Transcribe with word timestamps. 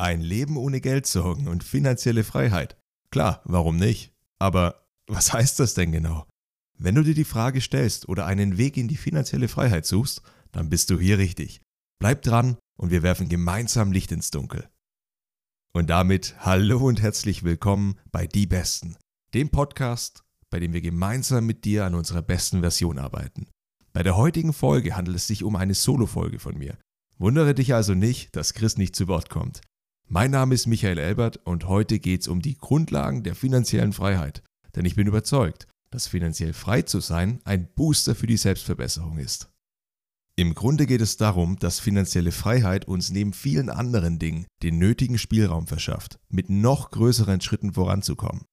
Ein 0.00 0.22
Leben 0.22 0.56
ohne 0.56 0.80
Geldsorgen 0.80 1.46
und 1.46 1.62
finanzielle 1.62 2.24
Freiheit. 2.24 2.78
Klar, 3.10 3.42
warum 3.44 3.76
nicht? 3.76 4.14
Aber 4.38 4.86
was 5.06 5.30
heißt 5.34 5.60
das 5.60 5.74
denn 5.74 5.92
genau? 5.92 6.26
Wenn 6.78 6.94
du 6.94 7.02
dir 7.02 7.12
die 7.12 7.24
Frage 7.24 7.60
stellst 7.60 8.08
oder 8.08 8.24
einen 8.24 8.56
Weg 8.56 8.78
in 8.78 8.88
die 8.88 8.96
finanzielle 8.96 9.48
Freiheit 9.48 9.84
suchst, 9.84 10.22
dann 10.52 10.70
bist 10.70 10.88
du 10.88 10.98
hier 10.98 11.18
richtig. 11.18 11.60
Bleib 11.98 12.22
dran 12.22 12.56
und 12.78 12.90
wir 12.90 13.02
werfen 13.02 13.28
gemeinsam 13.28 13.92
Licht 13.92 14.10
ins 14.10 14.30
Dunkel. 14.30 14.70
Und 15.74 15.90
damit 15.90 16.34
hallo 16.38 16.78
und 16.78 17.02
herzlich 17.02 17.42
willkommen 17.42 17.98
bei 18.10 18.26
Die 18.26 18.46
Besten, 18.46 18.96
dem 19.34 19.50
Podcast, 19.50 20.24
bei 20.48 20.60
dem 20.60 20.72
wir 20.72 20.80
gemeinsam 20.80 21.44
mit 21.44 21.66
dir 21.66 21.84
an 21.84 21.94
unserer 21.94 22.22
besten 22.22 22.60
Version 22.60 22.98
arbeiten. 22.98 23.48
Bei 23.92 24.02
der 24.02 24.16
heutigen 24.16 24.54
Folge 24.54 24.96
handelt 24.96 25.18
es 25.18 25.26
sich 25.26 25.44
um 25.44 25.56
eine 25.56 25.74
Solo-Folge 25.74 26.38
von 26.38 26.56
mir. 26.56 26.78
Wundere 27.18 27.54
dich 27.54 27.74
also 27.74 27.92
nicht, 27.92 28.34
dass 28.34 28.54
Chris 28.54 28.78
nicht 28.78 28.96
zu 28.96 29.06
Wort 29.06 29.28
kommt. 29.28 29.60
Mein 30.12 30.32
Name 30.32 30.56
ist 30.56 30.66
Michael 30.66 30.98
Elbert 30.98 31.36
und 31.44 31.68
heute 31.68 32.00
geht 32.00 32.22
es 32.22 32.26
um 32.26 32.42
die 32.42 32.58
Grundlagen 32.58 33.22
der 33.22 33.36
finanziellen 33.36 33.92
Freiheit. 33.92 34.42
Denn 34.74 34.84
ich 34.84 34.96
bin 34.96 35.06
überzeugt, 35.06 35.68
dass 35.92 36.08
finanziell 36.08 36.52
frei 36.52 36.82
zu 36.82 36.98
sein 36.98 37.38
ein 37.44 37.72
Booster 37.76 38.16
für 38.16 38.26
die 38.26 38.36
Selbstverbesserung 38.36 39.18
ist. 39.18 39.52
Im 40.34 40.54
Grunde 40.54 40.86
geht 40.86 41.00
es 41.00 41.16
darum, 41.16 41.60
dass 41.60 41.78
finanzielle 41.78 42.32
Freiheit 42.32 42.88
uns 42.88 43.10
neben 43.10 43.32
vielen 43.32 43.70
anderen 43.70 44.18
Dingen 44.18 44.46
den 44.64 44.78
nötigen 44.78 45.16
Spielraum 45.16 45.68
verschafft, 45.68 46.18
mit 46.28 46.50
noch 46.50 46.90
größeren 46.90 47.40
Schritten 47.40 47.74
voranzukommen. 47.74 48.46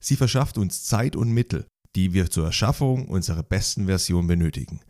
Sie 0.00 0.16
verschafft 0.16 0.56
uns 0.56 0.84
Zeit 0.84 1.16
und 1.16 1.28
Mittel, 1.28 1.66
die 1.96 2.14
wir 2.14 2.30
zur 2.30 2.46
Erschaffung 2.46 3.08
unserer 3.08 3.42
besten 3.42 3.84
Version 3.84 4.26
benötigen. 4.26 4.80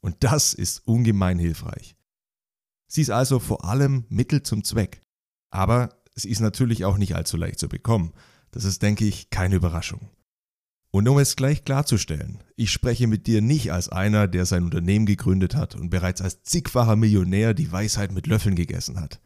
Und 0.00 0.18
das 0.20 0.54
ist 0.54 0.86
ungemein 0.86 1.40
hilfreich. 1.40 1.96
Sie 2.86 3.00
ist 3.00 3.10
also 3.10 3.40
vor 3.40 3.64
allem 3.64 4.04
Mittel 4.08 4.44
zum 4.44 4.62
Zweck. 4.62 5.03
Aber 5.54 5.90
sie 6.16 6.30
ist 6.30 6.40
natürlich 6.40 6.84
auch 6.84 6.98
nicht 6.98 7.14
allzu 7.14 7.36
leicht 7.36 7.60
zu 7.60 7.68
bekommen. 7.68 8.12
Das 8.50 8.64
ist, 8.64 8.82
denke 8.82 9.04
ich, 9.04 9.30
keine 9.30 9.54
Überraschung. 9.54 10.10
Und 10.90 11.08
um 11.08 11.18
es 11.18 11.36
gleich 11.36 11.64
klarzustellen, 11.64 12.42
ich 12.56 12.72
spreche 12.72 13.06
mit 13.06 13.28
dir 13.28 13.40
nicht 13.40 13.72
als 13.72 13.88
einer, 13.88 14.26
der 14.26 14.46
sein 14.46 14.64
Unternehmen 14.64 15.06
gegründet 15.06 15.54
hat 15.54 15.76
und 15.76 15.90
bereits 15.90 16.20
als 16.20 16.42
zigfacher 16.42 16.96
Millionär 16.96 17.54
die 17.54 17.70
Weisheit 17.70 18.10
mit 18.12 18.26
Löffeln 18.26 18.56
gegessen 18.56 19.00
hat. 19.00 19.20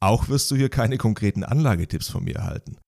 Auch 0.00 0.28
wirst 0.28 0.50
du 0.50 0.56
hier 0.56 0.70
keine 0.70 0.96
konkreten 0.96 1.44
Anlagetipps 1.44 2.08
von 2.08 2.24
mir 2.24 2.36
erhalten. 2.36 2.78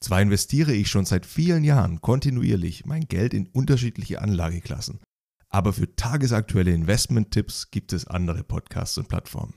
Zwar 0.00 0.22
investiere 0.22 0.72
ich 0.72 0.90
schon 0.90 1.06
seit 1.06 1.26
vielen 1.26 1.64
Jahren 1.64 2.00
kontinuierlich 2.00 2.86
mein 2.86 3.08
Geld 3.08 3.34
in 3.34 3.48
unterschiedliche 3.48 4.22
Anlageklassen, 4.22 5.00
aber 5.48 5.72
für 5.72 5.96
tagesaktuelle 5.96 6.72
Investmenttipps 6.72 7.72
gibt 7.72 7.92
es 7.92 8.06
andere 8.06 8.44
Podcasts 8.44 8.96
und 8.96 9.08
Plattformen. 9.08 9.54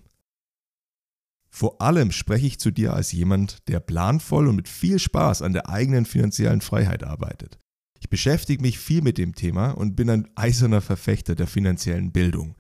Vor 1.53 1.81
allem 1.81 2.11
spreche 2.11 2.47
ich 2.47 2.59
zu 2.59 2.71
dir 2.71 2.93
als 2.93 3.11
jemand, 3.11 3.67
der 3.67 3.81
planvoll 3.81 4.47
und 4.47 4.55
mit 4.55 4.69
viel 4.69 4.99
Spaß 4.99 5.41
an 5.41 5.53
der 5.53 5.69
eigenen 5.69 6.05
finanziellen 6.05 6.61
Freiheit 6.61 7.03
arbeitet. 7.03 7.59
Ich 7.99 8.09
beschäftige 8.09 8.61
mich 8.61 8.79
viel 8.79 9.01
mit 9.01 9.17
dem 9.17 9.35
Thema 9.35 9.71
und 9.71 9.95
bin 9.95 10.09
ein 10.09 10.29
eiserner 10.35 10.81
Verfechter 10.81 11.35
der 11.35 11.47
finanziellen 11.47 12.11
Bildung. 12.11 12.55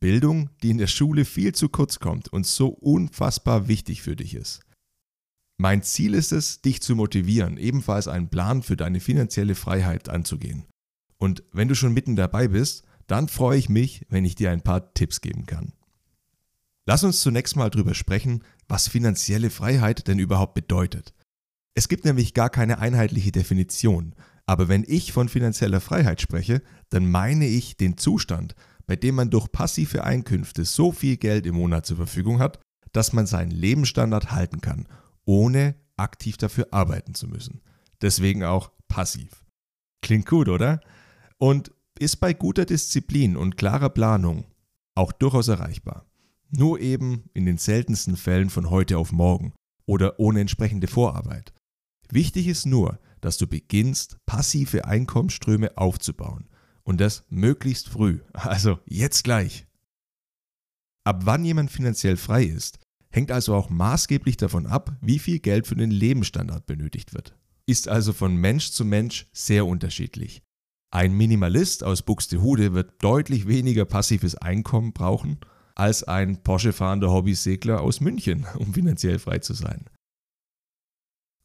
Bildung, 0.00 0.50
die 0.62 0.70
in 0.70 0.78
der 0.78 0.86
Schule 0.86 1.24
viel 1.24 1.54
zu 1.54 1.68
kurz 1.68 2.00
kommt 2.00 2.28
und 2.28 2.46
so 2.46 2.68
unfassbar 2.68 3.68
wichtig 3.68 4.02
für 4.02 4.16
dich 4.16 4.34
ist. 4.34 4.60
Mein 5.56 5.82
Ziel 5.82 6.14
ist 6.14 6.32
es, 6.32 6.60
dich 6.60 6.82
zu 6.82 6.96
motivieren, 6.96 7.56
ebenfalls 7.58 8.08
einen 8.08 8.28
Plan 8.28 8.62
für 8.62 8.76
deine 8.76 9.00
finanzielle 9.00 9.54
Freiheit 9.54 10.08
anzugehen. 10.08 10.64
Und 11.18 11.44
wenn 11.52 11.68
du 11.68 11.76
schon 11.76 11.94
mitten 11.94 12.16
dabei 12.16 12.48
bist, 12.48 12.84
dann 13.06 13.28
freue 13.28 13.58
ich 13.58 13.68
mich, 13.68 14.04
wenn 14.08 14.24
ich 14.24 14.34
dir 14.34 14.50
ein 14.50 14.62
paar 14.62 14.92
Tipps 14.94 15.20
geben 15.20 15.46
kann. 15.46 15.73
Lass 16.86 17.04
uns 17.04 17.20
zunächst 17.20 17.56
mal 17.56 17.70
drüber 17.70 17.94
sprechen, 17.94 18.44
was 18.68 18.88
finanzielle 18.88 19.50
Freiheit 19.50 20.06
denn 20.06 20.18
überhaupt 20.18 20.54
bedeutet. 20.54 21.14
Es 21.74 21.88
gibt 21.88 22.04
nämlich 22.04 22.34
gar 22.34 22.50
keine 22.50 22.78
einheitliche 22.78 23.32
Definition, 23.32 24.14
aber 24.46 24.68
wenn 24.68 24.84
ich 24.86 25.12
von 25.12 25.28
finanzieller 25.28 25.80
Freiheit 25.80 26.20
spreche, 26.20 26.62
dann 26.90 27.10
meine 27.10 27.46
ich 27.46 27.76
den 27.76 27.96
Zustand, 27.96 28.54
bei 28.86 28.96
dem 28.96 29.14
man 29.14 29.30
durch 29.30 29.50
passive 29.50 30.04
Einkünfte 30.04 30.64
so 30.64 30.92
viel 30.92 31.16
Geld 31.16 31.46
im 31.46 31.56
Monat 31.56 31.86
zur 31.86 31.96
Verfügung 31.96 32.38
hat, 32.38 32.60
dass 32.92 33.12
man 33.12 33.26
seinen 33.26 33.50
Lebensstandard 33.50 34.30
halten 34.30 34.60
kann, 34.60 34.86
ohne 35.24 35.74
aktiv 35.96 36.36
dafür 36.36 36.68
arbeiten 36.70 37.14
zu 37.14 37.26
müssen. 37.26 37.62
Deswegen 38.02 38.44
auch 38.44 38.70
passiv. 38.88 39.44
Klingt 40.02 40.26
gut, 40.26 40.48
oder? 40.48 40.80
Und 41.38 41.72
ist 41.98 42.16
bei 42.16 42.34
guter 42.34 42.66
Disziplin 42.66 43.36
und 43.36 43.56
klarer 43.56 43.88
Planung 43.88 44.44
auch 44.94 45.12
durchaus 45.12 45.48
erreichbar. 45.48 46.04
Nur 46.56 46.78
eben 46.78 47.24
in 47.34 47.46
den 47.46 47.58
seltensten 47.58 48.16
Fällen 48.16 48.48
von 48.48 48.70
heute 48.70 48.98
auf 48.98 49.10
morgen 49.10 49.52
oder 49.86 50.20
ohne 50.20 50.40
entsprechende 50.40 50.86
Vorarbeit. 50.86 51.52
Wichtig 52.10 52.46
ist 52.46 52.64
nur, 52.64 53.00
dass 53.20 53.38
du 53.38 53.48
beginnst, 53.48 54.18
passive 54.24 54.84
Einkommensströme 54.84 55.76
aufzubauen. 55.76 56.48
Und 56.84 57.00
das 57.00 57.24
möglichst 57.28 57.88
früh, 57.88 58.20
also 58.34 58.78
jetzt 58.86 59.24
gleich. 59.24 59.66
Ab 61.04 61.22
wann 61.24 61.44
jemand 61.44 61.72
finanziell 61.72 62.16
frei 62.16 62.44
ist, 62.44 62.78
hängt 63.10 63.32
also 63.32 63.54
auch 63.54 63.68
maßgeblich 63.68 64.36
davon 64.36 64.66
ab, 64.66 64.96
wie 65.00 65.18
viel 65.18 65.40
Geld 65.40 65.66
für 65.66 65.76
den 65.76 65.90
Lebensstandard 65.90 66.66
benötigt 66.66 67.14
wird. 67.14 67.36
Ist 67.66 67.88
also 67.88 68.12
von 68.12 68.36
Mensch 68.36 68.70
zu 68.70 68.84
Mensch 68.84 69.26
sehr 69.32 69.66
unterschiedlich. 69.66 70.42
Ein 70.92 71.14
Minimalist 71.14 71.82
aus 71.82 72.02
Buxtehude 72.02 72.74
wird 72.74 73.02
deutlich 73.02 73.48
weniger 73.48 73.84
passives 73.84 74.36
Einkommen 74.36 74.92
brauchen 74.92 75.40
als 75.74 76.04
ein 76.04 76.42
Porsche-fahrender 76.42 77.10
Hobbysegler 77.10 77.80
aus 77.80 78.00
München, 78.00 78.46
um 78.58 78.72
finanziell 78.74 79.18
frei 79.18 79.38
zu 79.38 79.54
sein. 79.54 79.86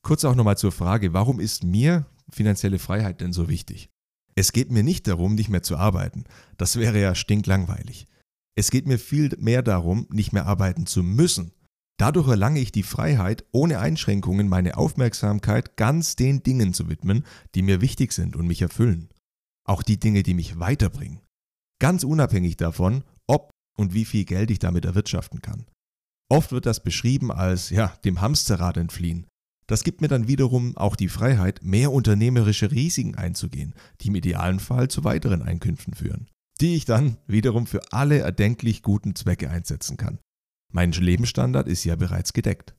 Kurz 0.03 0.23
auch 0.23 0.35
nochmal 0.35 0.57
zur 0.57 0.71
Frage, 0.71 1.13
warum 1.13 1.39
ist 1.39 1.63
mir 1.63 2.05
finanzielle 2.31 2.79
Freiheit 2.79 3.21
denn 3.21 3.33
so 3.33 3.49
wichtig? 3.49 3.89
Es 4.35 4.51
geht 4.51 4.71
mir 4.71 4.83
nicht 4.83 5.07
darum, 5.07 5.35
nicht 5.35 5.49
mehr 5.49 5.63
zu 5.63 5.75
arbeiten. 5.75 6.23
Das 6.57 6.77
wäre 6.77 7.01
ja 7.01 7.15
stinklangweilig. 7.15 8.07
Es 8.55 8.71
geht 8.71 8.87
mir 8.87 8.99
viel 8.99 9.35
mehr 9.37 9.61
darum, 9.61 10.07
nicht 10.11 10.31
mehr 10.31 10.45
arbeiten 10.45 10.85
zu 10.85 11.03
müssen. 11.03 11.51
Dadurch 11.99 12.29
erlange 12.29 12.61
ich 12.61 12.71
die 12.71 12.83
Freiheit, 12.83 13.45
ohne 13.51 13.79
Einschränkungen 13.79 14.47
meine 14.47 14.77
Aufmerksamkeit 14.77 15.75
ganz 15.75 16.15
den 16.15 16.43
Dingen 16.43 16.73
zu 16.73 16.89
widmen, 16.89 17.25
die 17.55 17.61
mir 17.61 17.81
wichtig 17.81 18.13
sind 18.13 18.37
und 18.37 18.47
mich 18.47 18.61
erfüllen. 18.61 19.09
Auch 19.65 19.83
die 19.83 19.99
Dinge, 19.99 20.23
die 20.23 20.33
mich 20.33 20.59
weiterbringen. 20.59 21.19
Ganz 21.79 22.05
unabhängig 22.05 22.55
davon, 22.55 23.03
ob 23.27 23.51
und 23.79 23.93
wie 23.93 24.05
viel 24.05 24.25
Geld 24.25 24.51
ich 24.51 24.59
damit 24.59 24.85
erwirtschaften 24.85 25.41
kann. 25.41 25.65
Oft 26.29 26.51
wird 26.51 26.65
das 26.65 26.83
beschrieben 26.83 27.31
als, 27.31 27.71
ja, 27.71 27.87
dem 28.05 28.21
Hamsterrad 28.21 28.77
entfliehen. 28.77 29.25
Das 29.65 29.83
gibt 29.83 30.01
mir 30.01 30.07
dann 30.07 30.27
wiederum 30.27 30.75
auch 30.77 30.95
die 30.95 31.09
Freiheit, 31.09 31.63
mehr 31.63 31.91
unternehmerische 31.91 32.71
Risiken 32.71 33.15
einzugehen, 33.15 33.73
die 34.01 34.07
im 34.07 34.15
idealen 34.15 34.59
Fall 34.59 34.89
zu 34.89 35.03
weiteren 35.03 35.41
Einkünften 35.41 35.93
führen, 35.93 36.27
die 36.59 36.75
ich 36.75 36.85
dann 36.85 37.17
wiederum 37.27 37.67
für 37.67 37.81
alle 37.91 38.19
erdenklich 38.19 38.83
guten 38.83 39.15
Zwecke 39.15 39.49
einsetzen 39.49 39.95
kann. 39.95 40.19
Mein 40.71 40.91
Lebensstandard 40.91 41.67
ist 41.67 41.83
ja 41.83 41.95
bereits 41.95 42.33
gedeckt. 42.33 42.75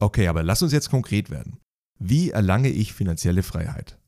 Okay, 0.00 0.28
aber 0.28 0.42
lass 0.42 0.62
uns 0.62 0.72
jetzt 0.72 0.90
konkret 0.90 1.30
werden. 1.30 1.58
Wie 1.98 2.30
erlange 2.30 2.68
ich 2.68 2.92
finanzielle 2.92 3.42
Freiheit? 3.42 3.98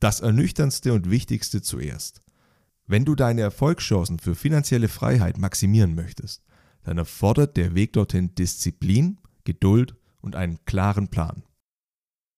Das 0.00 0.20
Ernüchterndste 0.20 0.92
und 0.92 1.10
Wichtigste 1.10 1.62
zuerst. 1.62 2.23
Wenn 2.86 3.04
du 3.04 3.14
deine 3.14 3.40
Erfolgschancen 3.40 4.18
für 4.18 4.34
finanzielle 4.34 4.88
Freiheit 4.88 5.38
maximieren 5.38 5.94
möchtest, 5.94 6.44
dann 6.82 6.98
erfordert 6.98 7.56
der 7.56 7.74
Weg 7.74 7.94
dorthin 7.94 8.34
Disziplin, 8.34 9.18
Geduld 9.44 9.96
und 10.20 10.36
einen 10.36 10.64
klaren 10.66 11.08
Plan. 11.08 11.44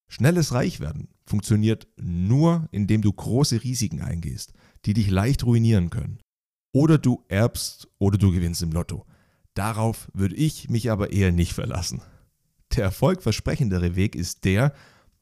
Schnelles 0.08 0.52
Reichwerden 0.52 1.08
funktioniert 1.24 1.88
nur, 1.96 2.68
indem 2.70 3.02
du 3.02 3.12
große 3.12 3.64
Risiken 3.64 4.00
eingehst, 4.00 4.52
die 4.84 4.94
dich 4.94 5.10
leicht 5.10 5.44
ruinieren 5.44 5.90
können. 5.90 6.20
Oder 6.72 6.98
du 6.98 7.24
erbst 7.28 7.88
oder 7.98 8.18
du 8.18 8.30
gewinnst 8.30 8.62
im 8.62 8.70
Lotto. 8.70 9.04
Darauf 9.54 10.08
würde 10.14 10.36
ich 10.36 10.68
mich 10.68 10.90
aber 10.90 11.12
eher 11.12 11.32
nicht 11.32 11.54
verlassen. 11.54 12.02
Der 12.76 12.84
erfolgversprechendere 12.84 13.96
Weg 13.96 14.14
ist 14.14 14.44
der, 14.44 14.74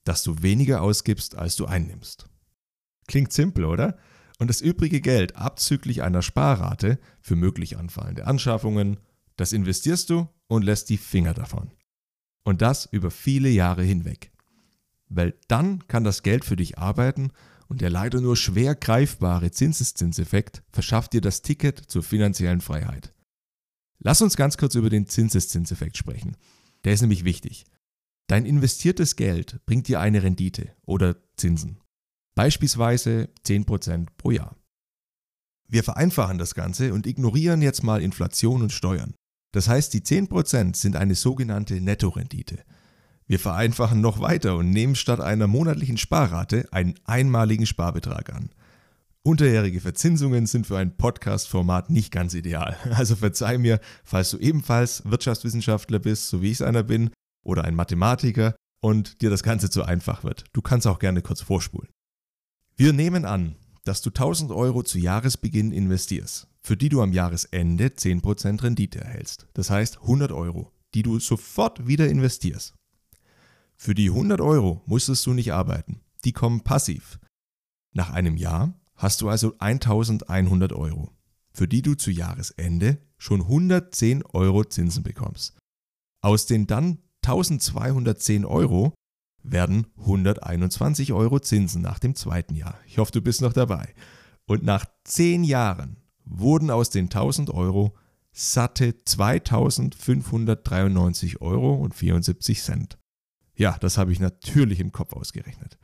dass 0.03 0.23
du 0.23 0.43
weniger 0.43 0.83
ausgibst, 0.83 1.37
als 1.37 1.57
du 1.57 1.65
einnimmst. 1.65 2.29
Klingt 3.07 3.33
simpel, 3.33 3.65
oder? 3.65 3.97
Und 4.39 4.49
das 4.49 4.61
übrige 4.61 5.01
Geld 5.01 5.37
abzüglich 5.37 6.03
einer 6.03 6.23
Sparrate 6.23 6.99
für 7.21 7.37
möglich 7.37 7.77
anfallende 7.77 8.27
Anschaffungen, 8.27 8.99
das 9.37 9.53
investierst 9.53 10.11
du 10.11 10.29
und 10.47 10.65
lässt 10.65 10.89
die 10.91 10.97
Finger 10.97 11.35
davon. 11.35 11.71
Und 12.45 12.63
das 12.63 12.87
über 12.87 13.11
viele 13.11 13.49
Jahre 13.49 13.83
hinweg. 13.83 14.31
Weil 15.09 15.35
dann 15.49 15.87
kann 15.87 16.05
das 16.05 16.23
Geld 16.23 16.45
für 16.45 16.57
dich 16.57 16.79
arbeiten 16.79 17.31
und 17.69 17.81
der 17.81 17.91
leider 17.91 18.21
nur 18.21 18.37
schwer 18.37 18.75
greifbare 18.75 19.51
Zinseszinseffekt 19.51 20.63
verschafft 20.71 21.13
dir 21.13 21.21
das 21.21 21.43
Ticket 21.43 21.79
zur 21.79 22.03
finanziellen 22.03 22.61
Freiheit. 22.61 23.15
Lass 23.99 24.21
uns 24.21 24.37
ganz 24.37 24.59
kurz 24.59 24.75
über 24.75 24.91
den 24.91 25.07
Zinseszinseffekt 25.07 25.97
sprechen. 25.97 26.37
Der 26.85 26.93
ist 26.93 27.01
nämlich 27.01 27.25
wichtig. 27.25 27.65
Dein 28.27 28.47
investiertes 28.47 29.17
Geld 29.17 29.65
bringt 29.67 29.89
dir 29.89 30.01
eine 30.01 30.23
Rendite 30.23 30.75
oder 30.83 31.17
Zinsen. 31.37 31.79
Beispielsweise 32.35 33.29
10% 33.47 34.09
pro 34.17 34.31
Jahr. 34.31 34.57
Wir 35.69 35.83
vereinfachen 35.83 36.39
das 36.39 36.55
Ganze 36.55 36.93
und 36.93 37.07
ignorieren 37.07 37.63
jetzt 37.63 37.83
mal 37.83 38.03
Inflation 38.03 38.63
und 38.63 38.73
Steuern. 38.73 39.15
Das 39.53 39.69
heißt, 39.69 39.95
die 39.95 40.01
10% 40.01 40.77
sind 40.77 40.97
eine 40.97 41.15
sogenannte 41.15 41.81
Nettorendite. 41.81 42.65
Wir 43.27 43.39
vereinfachen 43.39 44.01
noch 44.01 44.21
weiter 44.21 44.57
und 44.57 44.71
nehmen 44.71 44.97
statt 44.97 45.21
einer 45.21 45.47
monatlichen 45.47 45.97
Sparrate 45.97 46.69
einen 46.73 46.95
einmaligen 47.05 47.67
Sparbetrag 47.67 48.35
an. 48.35 48.51
Unterjährige 49.23 49.81
Verzinsungen 49.81 50.47
sind 50.47 50.67
für 50.67 50.77
ein 50.77 50.99
Podcast-Format 50.99 51.89
nicht 51.89 52.13
ganz 52.13 52.35
ideal. 52.35 52.77
Also 52.91 53.17
verzeih 53.17 53.57
mir, 53.57 53.81
falls 54.05 54.31
du 54.31 54.39
ebenfalls 54.39 55.03
Wirtschaftswissenschaftler 55.07 56.01
bist, 56.01 56.29
so 56.29 56.43
wie 56.43 56.51
ich 56.51 56.61
es 56.61 56.63
einer 56.63 56.83
bin, 56.83 57.11
oder 57.43 57.65
ein 57.65 57.75
Mathematiker 57.75 58.55
und 58.83 59.23
dir 59.23 59.31
das 59.31 59.43
Ganze 59.43 59.71
zu 59.71 59.85
einfach 59.85 60.25
wird. 60.25 60.45
Du 60.53 60.61
kannst 60.61 60.87
auch 60.87 60.99
gerne 60.99 61.23
kurz 61.23 61.41
vorspulen. 61.41 61.89
Wir 62.77 62.93
nehmen 62.93 63.25
an, 63.25 63.55
dass 63.85 64.03
du 64.03 64.11
1000 64.11 64.51
Euro 64.51 64.83
zu 64.83 64.99
Jahresbeginn 64.99 65.71
investierst, 65.71 66.49
für 66.61 66.77
die 66.77 66.89
du 66.89 67.03
am 67.03 67.13
Jahresende 67.13 67.87
10% 67.87 68.65
Rendite 68.65 69.01
erhältst. 69.01 69.47
Das 69.55 69.71
heißt 69.71 69.99
100 69.99 70.33
Euro, 70.33 70.73
die 70.93 71.05
du 71.05 71.21
sofort 71.21 71.87
wieder 71.87 72.09
investierst. 72.09 72.75
Für 73.77 73.95
die 73.95 74.09
100 74.09 74.41
Euro 74.41 74.83
musstest 74.87 75.25
du 75.25 75.35
nicht 75.35 75.53
arbeiten. 75.53 76.01
Die 76.25 76.33
kommen 76.33 76.63
passiv. 76.63 77.21
Nach 77.93 78.11
einem 78.11 78.37
Jahr 78.37 78.75
hast 78.97 79.21
du 79.21 79.29
also 79.29 79.55
1100 79.59 80.73
Euro, 80.73 81.13
für 81.53 81.69
die 81.69 81.83
du 81.83 81.95
zu 81.95 82.11
Jahresende 82.11 82.99
schon 83.19 83.43
110 83.43 84.25
Euro 84.25 84.65
Zinsen 84.65 85.05
bekommst. 85.05 85.57
Aus 86.21 86.47
den 86.47 86.67
dann 86.67 86.99
1210 87.23 88.45
Euro 88.45 88.95
werden 89.45 89.87
121 89.99 91.13
Euro 91.13 91.39
Zinsen 91.39 91.83
nach 91.83 92.01
dem 92.01 92.17
zweiten 92.17 92.57
Jahr. 92.57 92.77
Ich 92.87 92.99
hoffe, 92.99 93.13
du 93.13 93.21
bist 93.21 93.43
noch 93.43 93.53
dabei. 93.53 93.95
Und 94.47 94.65
nach 94.65 94.87
10 95.05 95.45
Jahren 95.45 95.99
wurden 96.25 96.71
aus 96.71 96.91
den 96.91 97.05
1000 97.05 97.51
Euro 97.51 97.95
satte 98.33 99.05
2593 99.05 101.41
Euro 101.41 101.75
und 101.75 101.95
74 101.95 102.61
Cent. 102.61 102.99
Ja, 103.55 103.79
das 103.79 103.97
habe 103.97 104.11
ich 104.13 104.19
natürlich 104.19 104.81
im 104.81 104.91
Kopf 104.91 105.13
ausgerechnet. 105.13 105.79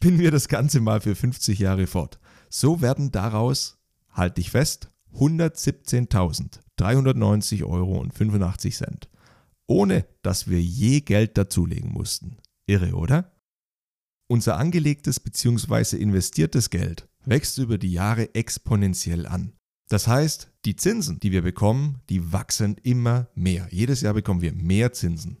Pinnen 0.00 0.20
wir 0.20 0.30
das 0.30 0.46
Ganze 0.48 0.80
mal 0.80 1.00
für 1.00 1.16
50 1.16 1.58
Jahre 1.58 1.88
fort. 1.88 2.20
So 2.48 2.80
werden 2.80 3.10
daraus, 3.10 3.78
halt 4.12 4.38
dich 4.38 4.52
fest, 4.52 4.92
117.390 5.14 7.64
Euro 7.64 7.98
und 7.98 8.14
85 8.14 8.76
Cent. 8.76 9.08
Ohne 9.66 10.06
dass 10.22 10.48
wir 10.48 10.62
je 10.62 11.00
Geld 11.00 11.36
dazulegen 11.36 11.92
mussten. 11.92 12.36
Irre, 12.66 12.94
oder? 12.94 13.32
Unser 14.28 14.56
angelegtes 14.56 15.20
bzw. 15.20 15.96
investiertes 15.96 16.70
Geld 16.70 17.08
wächst 17.24 17.58
über 17.58 17.78
die 17.78 17.92
Jahre 17.92 18.34
exponentiell 18.34 19.26
an. 19.26 19.52
Das 19.88 20.08
heißt, 20.08 20.50
die 20.64 20.74
Zinsen, 20.74 21.20
die 21.20 21.30
wir 21.30 21.42
bekommen, 21.42 22.00
die 22.08 22.32
wachsen 22.32 22.76
immer 22.82 23.28
mehr. 23.34 23.68
Jedes 23.70 24.00
Jahr 24.00 24.14
bekommen 24.14 24.40
wir 24.40 24.52
mehr 24.52 24.92
Zinsen. 24.92 25.38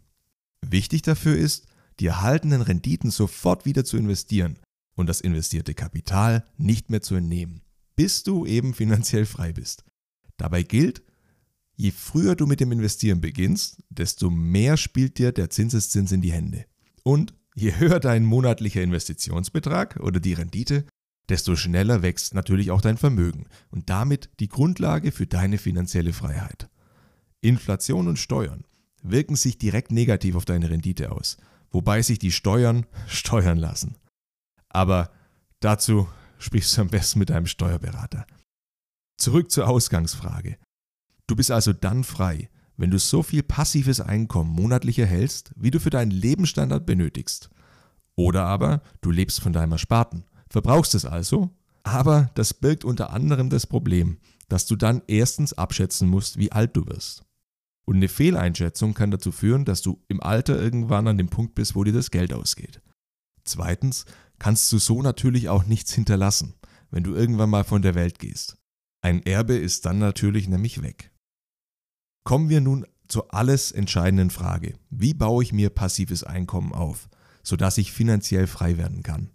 Wichtig 0.60 1.02
dafür 1.02 1.36
ist, 1.36 1.66
die 1.98 2.06
erhaltenen 2.06 2.62
Renditen 2.62 3.10
sofort 3.10 3.64
wieder 3.64 3.84
zu 3.84 3.96
investieren 3.96 4.58
und 4.94 5.08
das 5.08 5.20
investierte 5.20 5.74
Kapital 5.74 6.44
nicht 6.56 6.90
mehr 6.90 7.02
zu 7.02 7.16
entnehmen, 7.16 7.62
bis 7.96 8.22
du 8.22 8.46
eben 8.46 8.74
finanziell 8.74 9.26
frei 9.26 9.52
bist. 9.52 9.84
Dabei 10.36 10.62
gilt, 10.62 11.02
je 11.74 11.90
früher 11.90 12.36
du 12.36 12.46
mit 12.46 12.60
dem 12.60 12.72
Investieren 12.72 13.20
beginnst, 13.20 13.82
desto 13.88 14.30
mehr 14.30 14.76
spielt 14.76 15.18
dir 15.18 15.32
der 15.32 15.50
Zinseszins 15.50 16.12
in 16.12 16.20
die 16.20 16.32
Hände. 16.32 16.66
Und 17.06 17.34
je 17.54 17.76
höher 17.76 18.00
dein 18.00 18.24
monatlicher 18.24 18.82
Investitionsbetrag 18.82 20.00
oder 20.00 20.18
die 20.18 20.32
Rendite, 20.32 20.86
desto 21.28 21.54
schneller 21.54 22.02
wächst 22.02 22.34
natürlich 22.34 22.72
auch 22.72 22.80
dein 22.80 22.96
Vermögen 22.96 23.46
und 23.70 23.90
damit 23.90 24.28
die 24.40 24.48
Grundlage 24.48 25.12
für 25.12 25.28
deine 25.28 25.58
finanzielle 25.58 26.12
Freiheit. 26.12 26.68
Inflation 27.42 28.08
und 28.08 28.18
Steuern 28.18 28.64
wirken 29.04 29.36
sich 29.36 29.56
direkt 29.56 29.92
negativ 29.92 30.34
auf 30.34 30.44
deine 30.44 30.68
Rendite 30.68 31.12
aus, 31.12 31.36
wobei 31.70 32.02
sich 32.02 32.18
die 32.18 32.32
Steuern 32.32 32.86
steuern 33.06 33.58
lassen. 33.58 33.94
Aber 34.68 35.12
dazu 35.60 36.08
sprichst 36.38 36.76
du 36.76 36.80
am 36.80 36.88
besten 36.88 37.20
mit 37.20 37.30
deinem 37.30 37.46
Steuerberater. 37.46 38.26
Zurück 39.16 39.52
zur 39.52 39.68
Ausgangsfrage. 39.68 40.58
Du 41.28 41.36
bist 41.36 41.52
also 41.52 41.72
dann 41.72 42.02
frei, 42.02 42.50
wenn 42.76 42.90
du 42.90 42.98
so 42.98 43.22
viel 43.22 43.42
passives 43.42 44.00
Einkommen 44.00 44.50
monatlich 44.50 44.98
erhältst, 44.98 45.52
wie 45.56 45.70
du 45.70 45.80
für 45.80 45.90
deinen 45.90 46.10
Lebensstandard 46.10 46.86
benötigst. 46.86 47.50
Oder 48.14 48.44
aber 48.44 48.82
du 49.00 49.10
lebst 49.10 49.40
von 49.40 49.52
deinem 49.52 49.72
Ersparten, 49.72 50.24
verbrauchst 50.48 50.94
es 50.94 51.04
also, 51.04 51.50
aber 51.82 52.30
das 52.34 52.54
birgt 52.54 52.84
unter 52.84 53.10
anderem 53.10 53.50
das 53.50 53.66
Problem, 53.66 54.18
dass 54.48 54.66
du 54.66 54.76
dann 54.76 55.02
erstens 55.06 55.52
abschätzen 55.52 56.08
musst, 56.08 56.38
wie 56.38 56.52
alt 56.52 56.76
du 56.76 56.86
wirst. 56.86 57.24
Und 57.84 57.96
eine 57.96 58.08
Fehleinschätzung 58.08 58.94
kann 58.94 59.12
dazu 59.12 59.30
führen, 59.30 59.64
dass 59.64 59.80
du 59.80 60.02
im 60.08 60.20
Alter 60.20 60.60
irgendwann 60.60 61.06
an 61.06 61.18
dem 61.18 61.28
Punkt 61.28 61.54
bist, 61.54 61.76
wo 61.76 61.84
dir 61.84 61.92
das 61.92 62.10
Geld 62.10 62.32
ausgeht. 62.32 62.80
Zweitens 63.44 64.06
kannst 64.38 64.72
du 64.72 64.78
so 64.78 65.02
natürlich 65.02 65.48
auch 65.48 65.64
nichts 65.64 65.92
hinterlassen, 65.92 66.54
wenn 66.90 67.04
du 67.04 67.14
irgendwann 67.14 67.50
mal 67.50 67.64
von 67.64 67.82
der 67.82 67.94
Welt 67.94 68.18
gehst. 68.18 68.58
Ein 69.02 69.22
Erbe 69.22 69.54
ist 69.54 69.86
dann 69.86 70.00
natürlich 70.00 70.48
nämlich 70.48 70.82
weg. 70.82 71.12
Kommen 72.26 72.48
wir 72.48 72.60
nun 72.60 72.84
zur 73.06 73.32
alles 73.32 73.70
entscheidenden 73.70 74.30
Frage. 74.30 74.74
Wie 74.90 75.14
baue 75.14 75.44
ich 75.44 75.52
mir 75.52 75.70
passives 75.70 76.24
Einkommen 76.24 76.72
auf, 76.72 77.08
sodass 77.44 77.78
ich 77.78 77.92
finanziell 77.92 78.48
frei 78.48 78.76
werden 78.76 79.04
kann? 79.04 79.30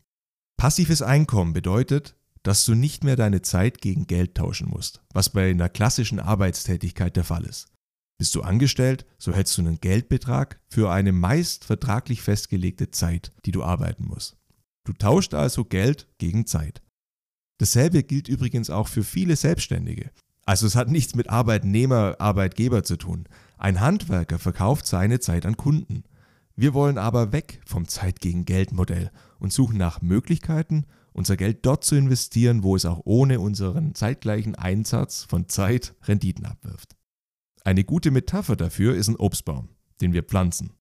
Passives 0.57 1.01
Einkommen 1.01 1.53
bedeutet, 1.53 2.17
dass 2.43 2.65
du 2.65 2.75
nicht 2.75 3.05
mehr 3.05 3.15
deine 3.15 3.41
Zeit 3.41 3.79
gegen 3.79 4.07
Geld 4.07 4.35
tauschen 4.35 4.67
musst, 4.67 5.01
was 5.13 5.29
bei 5.29 5.49
einer 5.49 5.69
klassischen 5.69 6.19
Arbeitstätigkeit 6.19 7.15
der 7.15 7.23
Fall 7.23 7.45
ist. 7.45 7.69
Bist 8.17 8.35
du 8.35 8.41
angestellt, 8.41 9.05
so 9.17 9.31
hältst 9.33 9.57
du 9.57 9.61
einen 9.61 9.79
Geldbetrag 9.79 10.59
für 10.67 10.91
eine 10.91 11.13
meist 11.13 11.63
vertraglich 11.63 12.21
festgelegte 12.21 12.91
Zeit, 12.91 13.31
die 13.45 13.51
du 13.51 13.63
arbeiten 13.63 14.05
musst. 14.05 14.35
Du 14.83 14.91
tauscht 14.91 15.33
also 15.33 15.63
Geld 15.63 16.09
gegen 16.17 16.45
Zeit. 16.45 16.81
Dasselbe 17.57 18.03
gilt 18.03 18.27
übrigens 18.27 18.69
auch 18.69 18.89
für 18.89 19.05
viele 19.05 19.37
Selbstständige. 19.37 20.11
Also 20.45 20.67
es 20.67 20.75
hat 20.75 20.89
nichts 20.89 21.15
mit 21.15 21.29
Arbeitnehmer, 21.29 22.15
Arbeitgeber 22.19 22.83
zu 22.83 22.97
tun. 22.97 23.25
Ein 23.57 23.79
Handwerker 23.79 24.39
verkauft 24.39 24.87
seine 24.87 25.19
Zeit 25.19 25.45
an 25.45 25.57
Kunden. 25.57 26.03
Wir 26.55 26.73
wollen 26.73 26.97
aber 26.97 27.31
weg 27.31 27.61
vom 27.65 27.87
Zeit 27.87 28.19
gegen 28.19 28.45
Geld 28.45 28.71
Modell 28.71 29.11
und 29.39 29.53
suchen 29.53 29.77
nach 29.77 30.01
Möglichkeiten, 30.01 30.85
unser 31.13 31.37
Geld 31.37 31.65
dort 31.65 31.83
zu 31.83 31.95
investieren, 31.95 32.63
wo 32.63 32.75
es 32.75 32.85
auch 32.85 33.01
ohne 33.05 33.39
unseren 33.39 33.95
zeitgleichen 33.95 34.55
Einsatz 34.55 35.23
von 35.23 35.47
Zeit 35.47 35.95
Renditen 36.03 36.45
abwirft. 36.45 36.95
Eine 37.63 37.83
gute 37.83 38.11
Metapher 38.11 38.55
dafür 38.55 38.95
ist 38.95 39.07
ein 39.07 39.15
Obstbaum, 39.17 39.69
den 40.01 40.13
wir 40.13 40.23
pflanzen. 40.23 40.73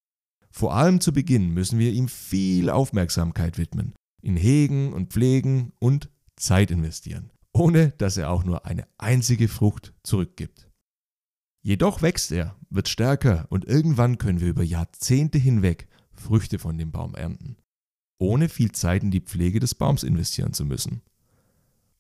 Vor 0.51 0.75
allem 0.75 1.01
zu 1.01 1.13
Beginn 1.13 1.51
müssen 1.51 1.79
wir 1.79 1.93
ihm 1.93 2.09
viel 2.09 2.71
Aufmerksamkeit 2.71 3.59
widmen, 3.59 3.95
ihn 4.23 4.37
hegen 4.37 4.93
und 4.93 5.13
pflegen 5.13 5.73
und 5.79 6.09
Zeit 6.37 6.71
investieren, 6.71 7.31
ohne 7.53 7.91
dass 7.93 8.17
er 8.17 8.31
auch 8.31 8.45
nur 8.45 8.67
eine 8.67 8.87
einzige 8.99 9.49
Frucht 9.49 9.93
zurückgibt. 10.03 10.69
Jedoch 11.63 12.01
wächst 12.01 12.33
er, 12.33 12.57
wird 12.71 12.89
stärker 12.89 13.47
und 13.51 13.65
irgendwann 13.65 14.19
können 14.19 14.41
wir 14.41 14.49
über 14.49 14.63
Jahrzehnte 14.63 15.39
hinweg 15.39 15.89
Früchte 16.13 16.59
von 16.59 16.79
dem 16.79 16.91
Baum 16.91 17.15
ernten, 17.15 17.57
ohne 18.19 18.49
viel 18.49 18.73
Zeit 18.73 19.03
in 19.03 19.11
die 19.11 19.21
Pflege 19.21 19.61
des 19.61 19.75
Baums 19.75 20.03
investieren 20.03 20.53
zu 20.53 20.65
müssen. 20.65 21.03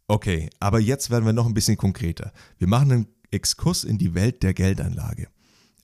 Okay, 0.09 0.50
aber 0.59 0.80
jetzt 0.80 1.11
werden 1.11 1.25
wir 1.25 1.33
noch 1.33 1.47
ein 1.47 1.54
bisschen 1.54 1.76
konkreter. 1.76 2.33
Wir 2.59 2.66
machen 2.66 2.92
einen 2.92 3.07
Exkurs 3.30 3.85
in 3.85 3.99
die 3.99 4.14
Welt 4.14 4.42
der 4.42 4.54
Geldanlage. 4.54 5.28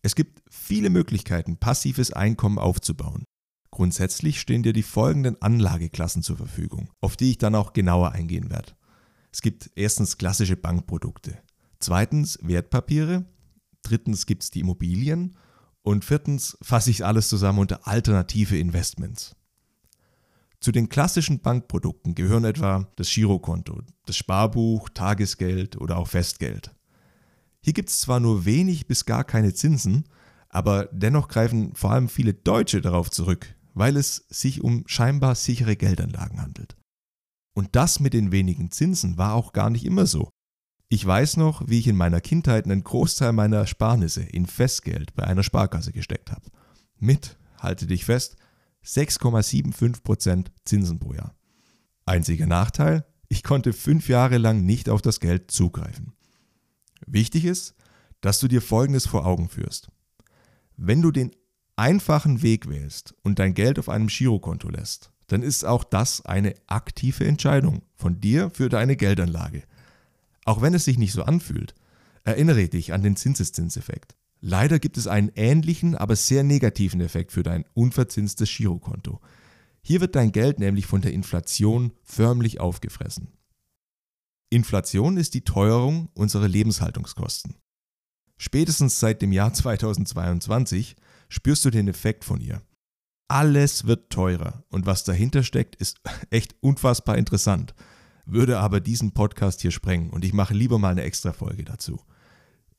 Es 0.02 0.14
gibt 0.14 0.42
viele 0.50 0.90
Möglichkeiten, 0.90 1.58
passives 1.58 2.12
Einkommen 2.12 2.58
aufzubauen. 2.58 3.24
Grundsätzlich 3.70 4.40
stehen 4.40 4.62
dir 4.62 4.72
die 4.72 4.82
folgenden 4.82 5.40
Anlageklassen 5.42 6.22
zur 6.22 6.36
Verfügung, 6.36 6.90
auf 7.00 7.16
die 7.16 7.30
ich 7.30 7.38
dann 7.38 7.54
auch 7.54 7.72
genauer 7.72 8.12
eingehen 8.12 8.50
werde. 8.50 8.72
Es 9.36 9.42
gibt 9.42 9.70
erstens 9.74 10.16
klassische 10.16 10.56
Bankprodukte, 10.56 11.36
zweitens 11.78 12.38
Wertpapiere, 12.40 13.26
drittens 13.82 14.24
gibt 14.24 14.44
es 14.44 14.50
die 14.50 14.60
Immobilien 14.60 15.36
und 15.82 16.06
viertens 16.06 16.56
fasse 16.62 16.88
ich 16.88 17.04
alles 17.04 17.28
zusammen 17.28 17.58
unter 17.58 17.86
alternative 17.86 18.56
Investments. 18.56 19.36
Zu 20.58 20.72
den 20.72 20.88
klassischen 20.88 21.40
Bankprodukten 21.40 22.14
gehören 22.14 22.46
etwa 22.46 22.90
das 22.96 23.10
Girokonto, 23.10 23.82
das 24.06 24.16
Sparbuch, 24.16 24.88
Tagesgeld 24.88 25.76
oder 25.76 25.98
auch 25.98 26.08
Festgeld. 26.08 26.74
Hier 27.60 27.74
gibt 27.74 27.90
es 27.90 28.00
zwar 28.00 28.20
nur 28.20 28.46
wenig 28.46 28.86
bis 28.86 29.04
gar 29.04 29.22
keine 29.22 29.52
Zinsen, 29.52 30.04
aber 30.48 30.88
dennoch 30.92 31.28
greifen 31.28 31.74
vor 31.74 31.90
allem 31.90 32.08
viele 32.08 32.32
Deutsche 32.32 32.80
darauf 32.80 33.10
zurück, 33.10 33.54
weil 33.74 33.98
es 33.98 34.24
sich 34.30 34.64
um 34.64 34.84
scheinbar 34.86 35.34
sichere 35.34 35.76
Geldanlagen 35.76 36.40
handelt. 36.40 36.74
Und 37.56 37.74
das 37.74 38.00
mit 38.00 38.12
den 38.12 38.32
wenigen 38.32 38.70
Zinsen 38.70 39.16
war 39.16 39.32
auch 39.32 39.54
gar 39.54 39.70
nicht 39.70 39.86
immer 39.86 40.04
so. 40.04 40.28
Ich 40.90 41.04
weiß 41.06 41.38
noch, 41.38 41.66
wie 41.66 41.78
ich 41.78 41.88
in 41.88 41.96
meiner 41.96 42.20
Kindheit 42.20 42.66
einen 42.66 42.84
Großteil 42.84 43.32
meiner 43.32 43.56
Ersparnisse 43.56 44.22
in 44.22 44.44
Festgeld 44.44 45.14
bei 45.14 45.24
einer 45.24 45.42
Sparkasse 45.42 45.90
gesteckt 45.90 46.30
habe. 46.30 46.50
Mit, 46.98 47.38
halte 47.58 47.86
dich 47.86 48.04
fest, 48.04 48.36
6,75% 48.84 50.48
Zinsen 50.66 50.98
pro 50.98 51.14
Jahr. 51.14 51.34
Einziger 52.04 52.46
Nachteil, 52.46 53.06
ich 53.28 53.42
konnte 53.42 53.72
fünf 53.72 54.10
Jahre 54.10 54.36
lang 54.36 54.66
nicht 54.66 54.90
auf 54.90 55.00
das 55.00 55.18
Geld 55.18 55.50
zugreifen. 55.50 56.12
Wichtig 57.06 57.46
ist, 57.46 57.74
dass 58.20 58.38
du 58.38 58.48
dir 58.48 58.60
Folgendes 58.60 59.06
vor 59.06 59.24
Augen 59.24 59.48
führst. 59.48 59.90
Wenn 60.76 61.00
du 61.00 61.10
den 61.10 61.30
einfachen 61.74 62.42
Weg 62.42 62.68
wählst 62.68 63.14
und 63.22 63.38
dein 63.38 63.54
Geld 63.54 63.78
auf 63.78 63.88
einem 63.88 64.08
Girokonto 64.08 64.68
lässt, 64.68 65.10
dann 65.26 65.42
ist 65.42 65.64
auch 65.64 65.84
das 65.84 66.24
eine 66.24 66.54
aktive 66.66 67.26
Entscheidung 67.26 67.82
von 67.94 68.20
dir 68.20 68.50
für 68.50 68.68
deine 68.68 68.96
Geldanlage. 68.96 69.62
Auch 70.44 70.62
wenn 70.62 70.74
es 70.74 70.84
sich 70.84 70.98
nicht 70.98 71.12
so 71.12 71.24
anfühlt, 71.24 71.74
erinnere 72.24 72.68
dich 72.68 72.92
an 72.92 73.02
den 73.02 73.16
Zinseszinseffekt. 73.16 74.14
Leider 74.40 74.78
gibt 74.78 74.96
es 74.96 75.06
einen 75.06 75.32
ähnlichen, 75.34 75.96
aber 75.96 76.14
sehr 76.14 76.44
negativen 76.44 77.00
Effekt 77.00 77.32
für 77.32 77.42
dein 77.42 77.64
unverzinstes 77.74 78.48
Girokonto. 78.54 79.20
Hier 79.82 80.00
wird 80.00 80.14
dein 80.14 80.32
Geld 80.32 80.58
nämlich 80.58 80.86
von 80.86 81.00
der 81.00 81.12
Inflation 81.12 81.92
förmlich 82.02 82.60
aufgefressen. 82.60 83.28
Inflation 84.50 85.16
ist 85.16 85.34
die 85.34 85.42
Teuerung 85.42 86.08
unserer 86.14 86.48
Lebenshaltungskosten. 86.48 87.56
Spätestens 88.36 89.00
seit 89.00 89.22
dem 89.22 89.32
Jahr 89.32 89.52
2022 89.52 90.96
spürst 91.28 91.64
du 91.64 91.70
den 91.70 91.88
Effekt 91.88 92.24
von 92.24 92.40
ihr. 92.40 92.62
Alles 93.28 93.86
wird 93.86 94.10
teurer 94.10 94.64
und 94.70 94.86
was 94.86 95.02
dahinter 95.02 95.42
steckt, 95.42 95.74
ist 95.76 96.00
echt 96.30 96.54
unfassbar 96.60 97.18
interessant, 97.18 97.74
würde 98.24 98.58
aber 98.60 98.80
diesen 98.80 99.12
Podcast 99.12 99.62
hier 99.62 99.72
sprengen 99.72 100.10
und 100.10 100.24
ich 100.24 100.32
mache 100.32 100.54
lieber 100.54 100.78
mal 100.78 100.90
eine 100.90 101.02
extra 101.02 101.32
Folge 101.32 101.64
dazu. 101.64 102.00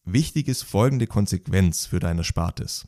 Wichtig 0.06 0.48
ist 0.48 0.64
folgende 0.64 1.06
Konsequenz 1.06 1.86
für 1.86 2.00
deine 2.00 2.24
Spartes. 2.24 2.88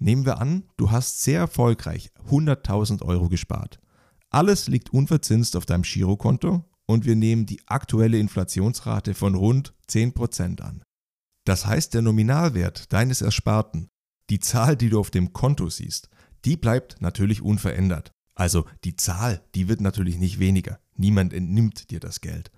Nehmen 0.00 0.24
wir 0.24 0.38
an, 0.40 0.64
du 0.78 0.90
hast 0.90 1.22
sehr 1.22 1.38
erfolgreich 1.38 2.10
100.000 2.28 3.02
Euro 3.02 3.28
gespart. 3.28 3.78
Alles 4.30 4.66
liegt 4.66 4.92
unverzinst 4.92 5.54
auf 5.56 5.66
deinem 5.66 5.82
Girokonto 5.82 6.64
und 6.86 7.04
wir 7.04 7.14
nehmen 7.14 7.46
die 7.46 7.60
aktuelle 7.68 8.18
Inflationsrate 8.18 9.14
von 9.14 9.36
rund 9.36 9.74
10% 9.88 10.60
an. 10.60 10.82
Das 11.44 11.66
heißt, 11.66 11.94
der 11.94 12.02
Nominalwert 12.02 12.92
deines 12.92 13.22
Ersparten, 13.22 13.88
die 14.28 14.40
Zahl, 14.40 14.76
die 14.76 14.88
du 14.88 14.98
auf 14.98 15.10
dem 15.10 15.32
Konto 15.32 15.68
siehst, 15.68 16.08
die 16.44 16.56
bleibt 16.56 17.00
natürlich 17.00 17.42
unverändert. 17.42 18.12
Also 18.34 18.64
die 18.84 18.96
Zahl, 18.96 19.42
die 19.54 19.68
wird 19.68 19.80
natürlich 19.80 20.18
nicht 20.18 20.38
weniger. 20.38 20.80
Niemand 20.96 21.32
entnimmt 21.32 21.90
dir 21.90 22.00
das 22.00 22.20
Geld. 22.20 22.50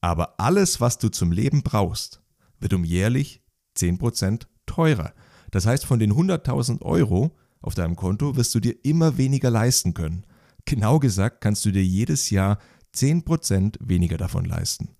Aber 0.00 0.38
alles, 0.40 0.80
was 0.80 0.98
du 0.98 1.08
zum 1.08 1.32
Leben 1.32 1.62
brauchst, 1.62 2.22
wird 2.58 2.72
um 2.72 2.84
jährlich 2.84 3.42
10% 3.76 4.46
teurer. 4.64 5.12
Das 5.50 5.66
heißt, 5.66 5.84
von 5.84 5.98
den 5.98 6.12
100.000 6.12 6.82
Euro 6.82 7.36
auf 7.60 7.74
deinem 7.74 7.96
Konto 7.96 8.36
wirst 8.36 8.54
du 8.54 8.60
dir 8.60 8.76
immer 8.84 9.18
weniger 9.18 9.50
leisten 9.50 9.94
können. 9.94 10.24
Genau 10.64 10.98
gesagt 10.98 11.40
kannst 11.40 11.64
du 11.64 11.70
dir 11.70 11.84
jedes 11.84 12.30
Jahr 12.30 12.58
10% 12.94 13.76
weniger 13.80 14.16
davon 14.16 14.44
leisten. 14.44 14.96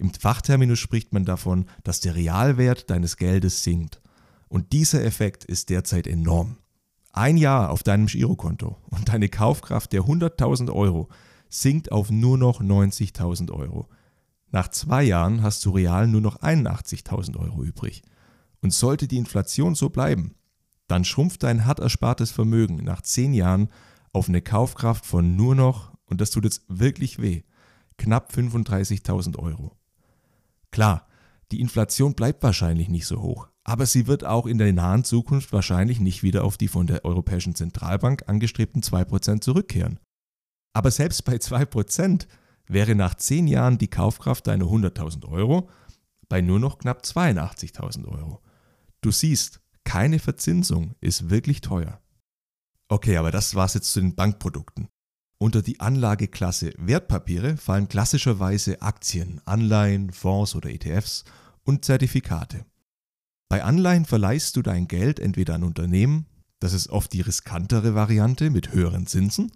Im 0.00 0.12
Fachterminus 0.12 0.78
spricht 0.78 1.12
man 1.12 1.24
davon, 1.24 1.66
dass 1.84 2.00
der 2.00 2.14
Realwert 2.14 2.90
deines 2.90 3.16
Geldes 3.16 3.62
sinkt. 3.62 4.00
Und 4.48 4.72
dieser 4.72 5.04
Effekt 5.04 5.44
ist 5.44 5.70
derzeit 5.70 6.06
enorm. 6.06 6.58
Ein 7.16 7.36
Jahr 7.36 7.70
auf 7.70 7.84
deinem 7.84 8.06
Girokonto 8.06 8.76
und 8.90 9.08
deine 9.08 9.28
Kaufkraft 9.28 9.92
der 9.92 10.02
100.000 10.02 10.72
Euro 10.72 11.08
sinkt 11.48 11.92
auf 11.92 12.10
nur 12.10 12.36
noch 12.36 12.60
90.000 12.60 13.52
Euro. 13.52 13.88
Nach 14.50 14.66
zwei 14.66 15.04
Jahren 15.04 15.40
hast 15.40 15.64
du 15.64 15.70
real 15.70 16.08
nur 16.08 16.20
noch 16.20 16.40
81.000 16.40 17.38
Euro 17.38 17.62
übrig. 17.62 18.02
Und 18.62 18.72
sollte 18.72 19.06
die 19.06 19.18
Inflation 19.18 19.76
so 19.76 19.90
bleiben, 19.90 20.34
dann 20.88 21.04
schrumpft 21.04 21.44
dein 21.44 21.64
hart 21.64 21.78
erspartes 21.78 22.32
Vermögen 22.32 22.78
nach 22.78 23.00
zehn 23.00 23.32
Jahren 23.32 23.68
auf 24.12 24.28
eine 24.28 24.42
Kaufkraft 24.42 25.06
von 25.06 25.36
nur 25.36 25.54
noch, 25.54 25.92
und 26.06 26.20
das 26.20 26.30
tut 26.30 26.42
jetzt 26.42 26.62
wirklich 26.66 27.22
weh, 27.22 27.42
knapp 27.96 28.32
35.000 28.32 29.38
Euro. 29.38 29.76
Klar, 30.72 31.06
die 31.52 31.60
Inflation 31.60 32.14
bleibt 32.14 32.42
wahrscheinlich 32.42 32.88
nicht 32.88 33.06
so 33.06 33.22
hoch, 33.22 33.50
aber 33.64 33.86
sie 33.86 34.06
wird 34.06 34.24
auch 34.24 34.46
in 34.46 34.58
der 34.58 34.72
nahen 34.72 35.04
Zukunft 35.04 35.52
wahrscheinlich 35.52 35.98
nicht 35.98 36.22
wieder 36.22 36.44
auf 36.44 36.58
die 36.58 36.68
von 36.68 36.86
der 36.86 37.04
Europäischen 37.04 37.54
Zentralbank 37.54 38.28
angestrebten 38.28 38.82
2% 38.82 39.40
zurückkehren. 39.40 39.98
Aber 40.74 40.90
selbst 40.90 41.24
bei 41.24 41.36
2% 41.36 42.26
wäre 42.66 42.94
nach 42.94 43.14
10 43.14 43.46
Jahren 43.46 43.78
die 43.78 43.88
Kaufkraft 43.88 44.46
deiner 44.46 44.66
100.000 44.66 45.26
Euro 45.28 45.68
bei 46.28 46.40
nur 46.40 46.58
noch 46.58 46.78
knapp 46.78 47.02
82.000 47.02 48.06
Euro. 48.06 48.42
Du 49.00 49.10
siehst, 49.10 49.60
keine 49.84 50.18
Verzinsung 50.18 50.94
ist 51.00 51.30
wirklich 51.30 51.60
teuer. 51.60 52.00
Okay, 52.88 53.16
aber 53.16 53.30
das 53.30 53.54
war's 53.54 53.74
jetzt 53.74 53.92
zu 53.92 54.00
den 54.00 54.14
Bankprodukten. 54.14 54.88
Unter 55.38 55.62
die 55.62 55.80
Anlageklasse 55.80 56.72
Wertpapiere 56.78 57.56
fallen 57.56 57.88
klassischerweise 57.88 58.82
Aktien, 58.82 59.40
Anleihen, 59.44 60.12
Fonds 60.12 60.54
oder 60.54 60.70
ETFs 60.70 61.24
und 61.64 61.84
Zertifikate. 61.84 62.64
Bei 63.54 63.62
Anleihen 63.62 64.04
verleihst 64.04 64.56
du 64.56 64.62
dein 64.62 64.88
Geld 64.88 65.20
entweder 65.20 65.54
an 65.54 65.62
Unternehmen, 65.62 66.26
das 66.58 66.72
ist 66.72 66.90
oft 66.90 67.12
die 67.12 67.20
riskantere 67.20 67.94
Variante 67.94 68.50
mit 68.50 68.72
höheren 68.72 69.06
Zinsen, 69.06 69.52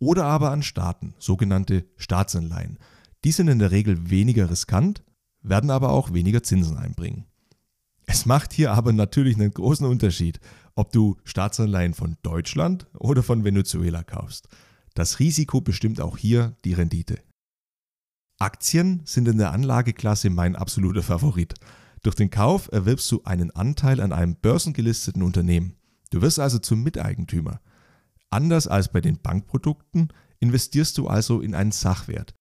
oder 0.00 0.24
aber 0.24 0.50
an 0.50 0.64
Staaten, 0.64 1.14
sogenannte 1.20 1.84
Staatsanleihen. 1.96 2.80
Die 3.22 3.30
sind 3.30 3.46
in 3.46 3.60
der 3.60 3.70
Regel 3.70 4.10
weniger 4.10 4.50
riskant, 4.50 5.04
werden 5.42 5.70
aber 5.70 5.90
auch 5.90 6.12
weniger 6.12 6.42
Zinsen 6.42 6.76
einbringen. 6.76 7.26
Es 8.04 8.26
macht 8.26 8.52
hier 8.52 8.72
aber 8.72 8.92
natürlich 8.92 9.36
einen 9.36 9.54
großen 9.54 9.86
Unterschied, 9.86 10.40
ob 10.74 10.90
du 10.90 11.16
Staatsanleihen 11.22 11.94
von 11.94 12.16
Deutschland 12.24 12.88
oder 12.98 13.22
von 13.22 13.44
Venezuela 13.44 14.02
kaufst. 14.02 14.48
Das 14.94 15.20
Risiko 15.20 15.60
bestimmt 15.60 16.00
auch 16.00 16.18
hier 16.18 16.56
die 16.64 16.74
Rendite. 16.74 17.20
Aktien 18.40 19.02
sind 19.04 19.28
in 19.28 19.38
der 19.38 19.52
Anlageklasse 19.52 20.30
mein 20.30 20.56
absoluter 20.56 21.04
Favorit. 21.04 21.54
Durch 22.02 22.16
den 22.16 22.30
Kauf 22.30 22.70
erwirbst 22.72 23.10
du 23.12 23.22
einen 23.24 23.50
Anteil 23.50 24.00
an 24.00 24.12
einem 24.12 24.36
börsengelisteten 24.36 25.22
Unternehmen. 25.22 25.76
Du 26.10 26.22
wirst 26.22 26.38
also 26.38 26.58
zum 26.58 26.82
Miteigentümer. 26.82 27.60
Anders 28.30 28.66
als 28.66 28.90
bei 28.90 29.00
den 29.00 29.20
Bankprodukten 29.20 30.12
investierst 30.38 30.96
du 30.98 31.08
also 31.08 31.40
in 31.40 31.54
einen 31.54 31.72
Sachwert. 31.72 32.34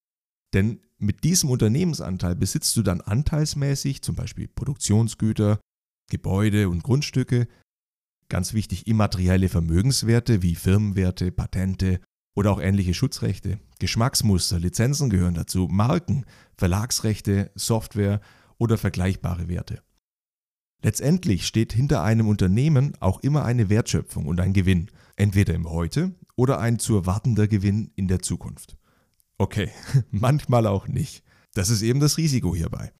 Denn 0.54 0.80
mit 0.98 1.24
diesem 1.24 1.50
Unternehmensanteil 1.50 2.36
besitzt 2.36 2.76
du 2.78 2.84
dann 2.84 3.02
anteilsmäßig 3.02 4.02
zum 4.02 4.16
Beispiel 4.16 4.48
Produktionsgüter, 4.48 5.60
Gebäude 6.10 6.70
und 6.70 6.84
Grundstücke, 6.84 7.48
ganz 8.30 8.54
wichtig 8.54 8.88
immaterielle 8.88 9.50
Vermögenswerte 9.50 10.42
wie 10.42 10.56
Firmenwerte, 10.56 11.32
Patente 11.32 12.00
oder 12.36 12.52
auch 12.52 12.62
ähnliche 12.62 12.94
Schutzrechte, 12.94 13.60
Geschmacksmuster, 13.80 14.60
Lizenzen 14.60 15.10
gehören 15.10 15.34
dazu, 15.34 15.68
Marken, 15.70 16.26
Verlagsrechte, 16.58 17.52
Software 17.56 18.22
oder 18.60 18.78
vergleichbare 18.78 19.48
Werte. 19.48 19.82
Letztendlich 20.82 21.46
steht 21.46 21.74
hinter 21.74 22.04
einem 22.04 22.28
Unternehmen 22.28 22.94
auch 23.00 23.20
immer 23.22 23.44
eine 23.44 23.70
Wertschöpfung 23.70 24.28
und 24.28 24.40
ein 24.40 24.54
Gewinn, 24.54 24.92
entweder 25.16 25.54
im 25.54 25.70
Heute 25.70 26.14
oder 26.36 26.60
ein 26.60 26.80
zu 26.80 26.96
erwartender 26.96 27.48
Gewinn 27.48 27.92
in 27.96 28.08
der 28.08 28.22
Zukunft. 28.22 28.78
Okay, 29.38 29.72
manchmal 30.12 30.68
auch 30.68 30.88
nicht. 30.88 31.24
Das 31.54 31.70
ist 31.70 31.82
eben 31.82 32.00
das 32.00 32.18
Risiko 32.18 32.56
hierbei. 32.56 32.94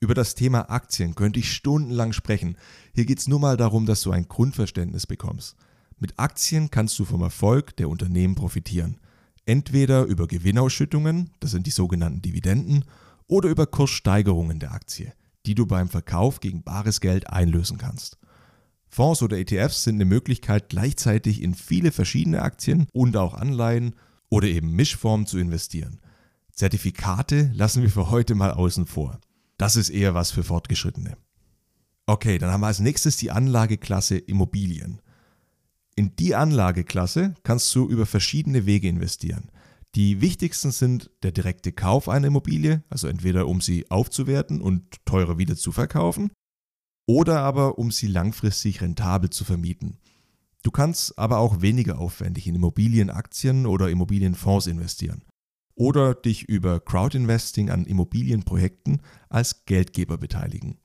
Über 0.00 0.14
das 0.14 0.34
Thema 0.34 0.70
Aktien 0.70 1.14
könnte 1.14 1.38
ich 1.38 1.52
stundenlang 1.52 2.12
sprechen. 2.12 2.56
Hier 2.94 3.06
geht 3.06 3.20
es 3.20 3.28
nur 3.28 3.38
mal 3.38 3.56
darum, 3.56 3.86
dass 3.86 4.02
du 4.02 4.10
ein 4.10 4.28
Grundverständnis 4.28 5.06
bekommst. 5.06 5.56
Mit 5.98 6.18
Aktien 6.18 6.70
kannst 6.70 6.98
du 6.98 7.04
vom 7.04 7.22
Erfolg 7.22 7.76
der 7.76 7.88
Unternehmen 7.88 8.34
profitieren. 8.34 9.00
Entweder 9.46 10.04
über 10.04 10.26
Gewinnausschüttungen, 10.26 11.30
das 11.40 11.52
sind 11.52 11.66
die 11.66 11.70
sogenannten 11.70 12.22
Dividenden, 12.22 12.84
oder 13.26 13.48
über 13.48 13.66
Kurssteigerungen 13.66 14.58
der 14.58 14.72
Aktie, 14.72 15.12
die 15.46 15.54
du 15.54 15.66
beim 15.66 15.88
Verkauf 15.88 16.40
gegen 16.40 16.62
bares 16.62 17.00
Geld 17.00 17.30
einlösen 17.30 17.78
kannst. 17.78 18.18
Fonds 18.88 19.22
oder 19.22 19.38
ETFs 19.38 19.84
sind 19.84 19.96
eine 19.96 20.04
Möglichkeit, 20.04 20.68
gleichzeitig 20.68 21.42
in 21.42 21.54
viele 21.54 21.90
verschiedene 21.90 22.42
Aktien 22.42 22.86
und 22.92 23.16
auch 23.16 23.34
Anleihen 23.34 23.94
oder 24.28 24.46
eben 24.46 24.70
Mischformen 24.70 25.26
zu 25.26 25.38
investieren. 25.38 26.00
Zertifikate 26.52 27.50
lassen 27.54 27.82
wir 27.82 27.90
für 27.90 28.10
heute 28.10 28.36
mal 28.36 28.52
außen 28.52 28.86
vor. 28.86 29.20
Das 29.58 29.74
ist 29.76 29.90
eher 29.90 30.14
was 30.14 30.30
für 30.30 30.44
Fortgeschrittene. 30.44 31.16
Okay, 32.06 32.38
dann 32.38 32.50
haben 32.50 32.60
wir 32.60 32.68
als 32.68 32.80
nächstes 32.80 33.16
die 33.16 33.30
Anlageklasse 33.30 34.18
Immobilien. 34.18 35.00
In 35.96 36.14
die 36.16 36.34
Anlageklasse 36.34 37.34
kannst 37.42 37.74
du 37.74 37.88
über 37.88 38.06
verschiedene 38.06 38.66
Wege 38.66 38.88
investieren. 38.88 39.50
Die 39.94 40.20
wichtigsten 40.20 40.72
sind 40.72 41.10
der 41.22 41.30
direkte 41.30 41.70
Kauf 41.70 42.08
einer 42.08 42.26
Immobilie, 42.26 42.82
also 42.90 43.06
entweder 43.06 43.46
um 43.46 43.60
sie 43.60 43.90
aufzuwerten 43.90 44.60
und 44.60 45.04
teurer 45.04 45.38
wieder 45.38 45.54
zu 45.54 45.70
verkaufen, 45.70 46.32
oder 47.06 47.40
aber 47.40 47.78
um 47.78 47.92
sie 47.92 48.08
langfristig 48.08 48.80
rentabel 48.80 49.30
zu 49.30 49.44
vermieten. 49.44 49.98
Du 50.64 50.70
kannst 50.70 51.16
aber 51.18 51.38
auch 51.38 51.60
weniger 51.60 51.98
aufwendig 51.98 52.48
in 52.48 52.56
Immobilienaktien 52.56 53.66
oder 53.66 53.90
Immobilienfonds 53.90 54.66
investieren 54.66 55.22
oder 55.76 56.14
dich 56.14 56.48
über 56.48 56.80
Crowdinvesting 56.80 57.68
an 57.70 57.84
Immobilienprojekten 57.84 59.02
als 59.28 59.64
Geldgeber 59.66 60.18
beteiligen. 60.18 60.78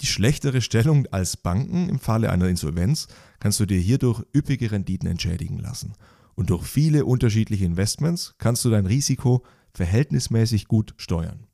Die 0.00 0.06
schlechtere 0.06 0.60
Stellung 0.60 1.06
als 1.06 1.36
Banken 1.36 1.88
im 1.88 2.00
Falle 2.00 2.30
einer 2.30 2.48
Insolvenz 2.48 3.06
kannst 3.38 3.60
du 3.60 3.66
dir 3.66 3.78
hierdurch 3.78 4.24
üppige 4.34 4.70
Renditen 4.70 5.08
entschädigen 5.08 5.58
lassen 5.58 5.94
und 6.34 6.50
durch 6.50 6.64
viele 6.64 7.04
unterschiedliche 7.04 7.64
Investments 7.64 8.34
kannst 8.38 8.64
du 8.64 8.70
dein 8.70 8.86
Risiko 8.86 9.44
verhältnismäßig 9.74 10.66
gut 10.66 10.94
steuern. 10.96 11.46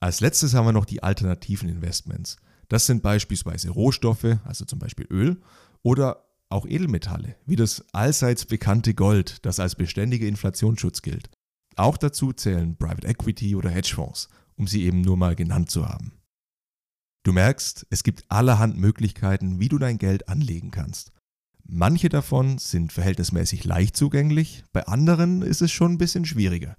Als 0.00 0.20
letztes 0.20 0.54
haben 0.54 0.66
wir 0.66 0.72
noch 0.72 0.86
die 0.86 1.02
alternativen 1.02 1.68
Investments. 1.68 2.36
Das 2.68 2.86
sind 2.86 3.02
beispielsweise 3.02 3.70
Rohstoffe, 3.70 4.38
also 4.44 4.64
zum 4.64 4.78
Beispiel 4.78 5.06
Öl, 5.10 5.40
oder 5.82 6.24
auch 6.48 6.66
Edelmetalle, 6.66 7.36
wie 7.46 7.56
das 7.56 7.84
allseits 7.92 8.44
bekannte 8.46 8.94
Gold, 8.94 9.44
das 9.44 9.60
als 9.60 9.76
beständiger 9.76 10.26
Inflationsschutz 10.26 11.02
gilt. 11.02 11.30
Auch 11.76 11.96
dazu 11.96 12.32
zählen 12.32 12.76
Private 12.76 13.06
Equity 13.06 13.54
oder 13.54 13.70
Hedgefonds, 13.70 14.28
um 14.56 14.66
sie 14.66 14.84
eben 14.84 15.00
nur 15.00 15.16
mal 15.16 15.36
genannt 15.36 15.70
zu 15.70 15.88
haben. 15.88 16.12
Du 17.22 17.32
merkst, 17.32 17.86
es 17.90 18.02
gibt 18.02 18.24
allerhand 18.28 18.78
Möglichkeiten, 18.78 19.60
wie 19.60 19.68
du 19.68 19.78
dein 19.78 19.98
Geld 19.98 20.28
anlegen 20.28 20.70
kannst. 20.70 21.12
Manche 21.72 22.08
davon 22.08 22.58
sind 22.58 22.92
verhältnismäßig 22.92 23.62
leicht 23.62 23.96
zugänglich, 23.96 24.64
bei 24.72 24.88
anderen 24.88 25.42
ist 25.42 25.62
es 25.62 25.70
schon 25.70 25.92
ein 25.92 25.98
bisschen 25.98 26.24
schwieriger. 26.24 26.76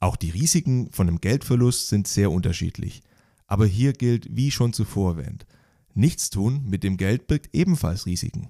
Auch 0.00 0.16
die 0.16 0.30
Risiken 0.30 0.90
von 0.92 1.08
einem 1.08 1.20
Geldverlust 1.20 1.88
sind 1.88 2.08
sehr 2.08 2.30
unterschiedlich. 2.30 3.02
Aber 3.46 3.66
hier 3.66 3.92
gilt, 3.92 4.34
wie 4.34 4.50
schon 4.50 4.72
zuvor 4.72 5.18
erwähnt, 5.18 5.44
Nichtstun 5.92 6.64
mit 6.64 6.84
dem 6.84 6.96
Geld 6.96 7.26
birgt 7.26 7.50
ebenfalls 7.52 8.06
Risiken. 8.06 8.48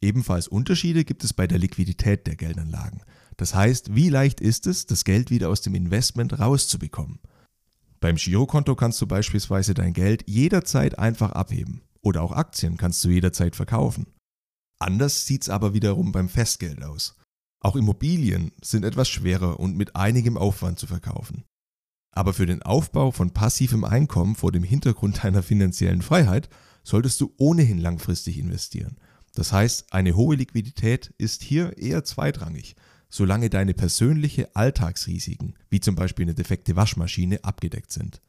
Ebenfalls 0.00 0.46
Unterschiede 0.46 1.04
gibt 1.04 1.24
es 1.24 1.32
bei 1.32 1.48
der 1.48 1.58
Liquidität 1.58 2.28
der 2.28 2.36
Geldanlagen. 2.36 3.02
Das 3.36 3.56
heißt, 3.56 3.96
wie 3.96 4.08
leicht 4.08 4.40
ist 4.40 4.68
es, 4.68 4.86
das 4.86 5.02
Geld 5.02 5.30
wieder 5.30 5.48
aus 5.48 5.62
dem 5.62 5.74
Investment 5.74 6.38
rauszubekommen. 6.38 7.18
Beim 7.98 8.14
Girokonto 8.14 8.76
kannst 8.76 9.00
du 9.00 9.08
beispielsweise 9.08 9.74
dein 9.74 9.94
Geld 9.94 10.22
jederzeit 10.28 10.96
einfach 10.96 11.32
abheben 11.32 11.82
oder 12.02 12.22
auch 12.22 12.30
Aktien 12.30 12.76
kannst 12.76 13.04
du 13.04 13.08
jederzeit 13.08 13.56
verkaufen. 13.56 14.06
Anders 14.82 15.26
sieht 15.26 15.42
es 15.42 15.48
aber 15.48 15.74
wiederum 15.74 16.10
beim 16.10 16.28
Festgeld 16.28 16.82
aus. 16.82 17.16
Auch 17.60 17.76
Immobilien 17.76 18.50
sind 18.60 18.84
etwas 18.84 19.08
schwerer 19.08 19.60
und 19.60 19.76
mit 19.76 19.94
einigem 19.94 20.36
Aufwand 20.36 20.80
zu 20.80 20.88
verkaufen. 20.88 21.44
Aber 22.10 22.34
für 22.34 22.46
den 22.46 22.62
Aufbau 22.62 23.12
von 23.12 23.30
passivem 23.30 23.84
Einkommen 23.84 24.34
vor 24.34 24.50
dem 24.50 24.64
Hintergrund 24.64 25.20
deiner 25.22 25.44
finanziellen 25.44 26.02
Freiheit 26.02 26.48
solltest 26.82 27.20
du 27.20 27.32
ohnehin 27.36 27.78
langfristig 27.78 28.38
investieren. 28.38 28.98
Das 29.34 29.52
heißt, 29.52 29.92
eine 29.92 30.16
hohe 30.16 30.34
Liquidität 30.34 31.14
ist 31.16 31.44
hier 31.44 31.78
eher 31.78 32.02
zweitrangig, 32.02 32.74
solange 33.08 33.50
deine 33.50 33.74
persönliche 33.74 34.54
Alltagsrisiken, 34.56 35.54
wie 35.70 35.78
zum 35.78 35.94
Beispiel 35.94 36.24
eine 36.24 36.34
defekte 36.34 36.74
Waschmaschine, 36.74 37.44
abgedeckt 37.44 37.92
sind. 37.92 38.20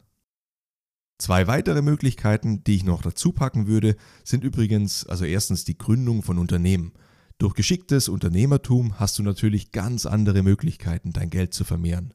Zwei 1.23 1.47
weitere 1.47 1.81
Möglichkeiten, 1.81 2.65
die 2.65 2.75
ich 2.75 2.83
noch 2.83 3.01
dazu 3.01 3.31
packen 3.31 3.65
würde, 3.65 3.95
sind 4.25 4.43
übrigens 4.43 5.05
also 5.07 5.23
erstens 5.23 5.63
die 5.63 5.77
Gründung 5.77 6.21
von 6.21 6.37
Unternehmen. 6.37 6.91
Durch 7.37 7.53
geschicktes 7.53 8.09
Unternehmertum 8.09 8.99
hast 8.99 9.17
du 9.17 9.23
natürlich 9.23 9.71
ganz 9.71 10.05
andere 10.05 10.43
Möglichkeiten, 10.43 11.13
dein 11.13 11.29
Geld 11.29 11.53
zu 11.53 11.63
vermehren. 11.63 12.13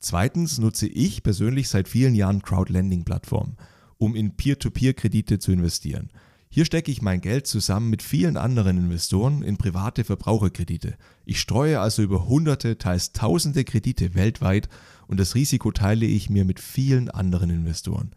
Zweitens 0.00 0.58
nutze 0.58 0.88
ich 0.88 1.22
persönlich 1.22 1.68
seit 1.68 1.86
vielen 1.86 2.16
Jahren 2.16 2.42
Crowdlending-Plattformen, 2.42 3.56
um 3.98 4.16
in 4.16 4.34
Peer-to-Peer-Kredite 4.34 5.38
zu 5.38 5.52
investieren. 5.52 6.10
Hier 6.50 6.64
stecke 6.64 6.90
ich 6.90 7.02
mein 7.02 7.20
Geld 7.20 7.46
zusammen 7.46 7.88
mit 7.88 8.02
vielen 8.02 8.36
anderen 8.36 8.78
Investoren 8.78 9.44
in 9.44 9.58
private 9.58 10.02
Verbraucherkredite. 10.02 10.96
Ich 11.24 11.38
streue 11.38 11.78
also 11.78 12.02
über 12.02 12.26
hunderte, 12.26 12.78
teils 12.78 13.12
tausende 13.12 13.62
Kredite 13.62 14.16
weltweit 14.16 14.68
und 15.06 15.20
das 15.20 15.36
Risiko 15.36 15.70
teile 15.70 16.06
ich 16.06 16.30
mir 16.30 16.44
mit 16.44 16.58
vielen 16.58 17.10
anderen 17.10 17.50
Investoren. 17.50 18.10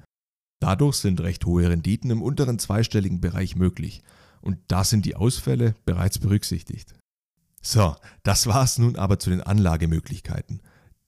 Dadurch 0.60 0.96
sind 0.96 1.22
recht 1.22 1.46
hohe 1.46 1.70
Renditen 1.70 2.10
im 2.10 2.22
unteren 2.22 2.60
zweistelligen 2.60 3.22
Bereich 3.22 3.56
möglich 3.56 4.02
und 4.42 4.58
da 4.68 4.84
sind 4.84 5.06
die 5.06 5.16
Ausfälle 5.16 5.76
bereits 5.86 6.20
berücksichtigt. 6.20 6.96
So, 7.62 7.96
das 8.24 8.48
war's 8.48 8.78
nun 8.78 8.96
aber 8.96 9.20
zu 9.20 9.30
den 9.30 9.42
Anlagemöglichkeiten. 9.42 10.62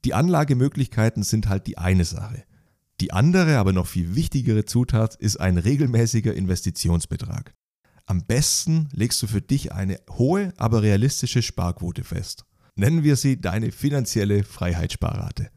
Die 0.06 0.14
Anlagemöglichkeiten 0.14 1.24
sind 1.24 1.48
halt 1.48 1.68
die 1.68 1.78
eine 1.78 2.06
Sache. 2.06 2.44
Die 3.02 3.14
andere, 3.14 3.58
aber 3.58 3.72
noch 3.72 3.88
viel 3.88 4.16
wichtigere 4.16 4.66
Zutat 4.66 5.16
ist 5.16 5.38
ein 5.38 5.58
regelmäßiger 5.58 6.34
Investitionsbetrag. 6.34 7.54
Am 8.06 8.26
besten 8.26 8.90
legst 8.92 9.22
du 9.22 9.28
für 9.28 9.42
dich 9.42 9.72
eine 9.72 10.00
hohe, 10.10 10.54
aber 10.58 10.82
realistische 10.82 11.42
Sparquote 11.42 12.04
fest. 12.04 12.46
Nennen 12.76 13.04
wir 13.04 13.16
sie 13.16 13.40
deine 13.40 13.72
finanzielle 13.72 14.44
Freiheitssparrate. 14.44 15.50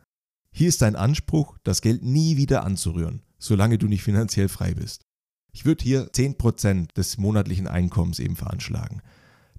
Hier 0.52 0.68
ist 0.68 0.82
dein 0.82 0.96
Anspruch, 0.96 1.56
das 1.64 1.80
Geld 1.80 2.02
nie 2.02 2.36
wieder 2.36 2.64
anzurühren, 2.64 3.22
solange 3.42 3.78
du 3.78 3.88
nicht 3.88 4.02
finanziell 4.02 4.48
frei 4.48 4.74
bist. 4.74 5.04
Ich 5.52 5.64
würde 5.64 5.84
hier 5.84 6.10
10% 6.10 6.94
des 6.94 7.18
monatlichen 7.18 7.66
Einkommens 7.66 8.18
eben 8.18 8.36
veranschlagen. 8.36 9.02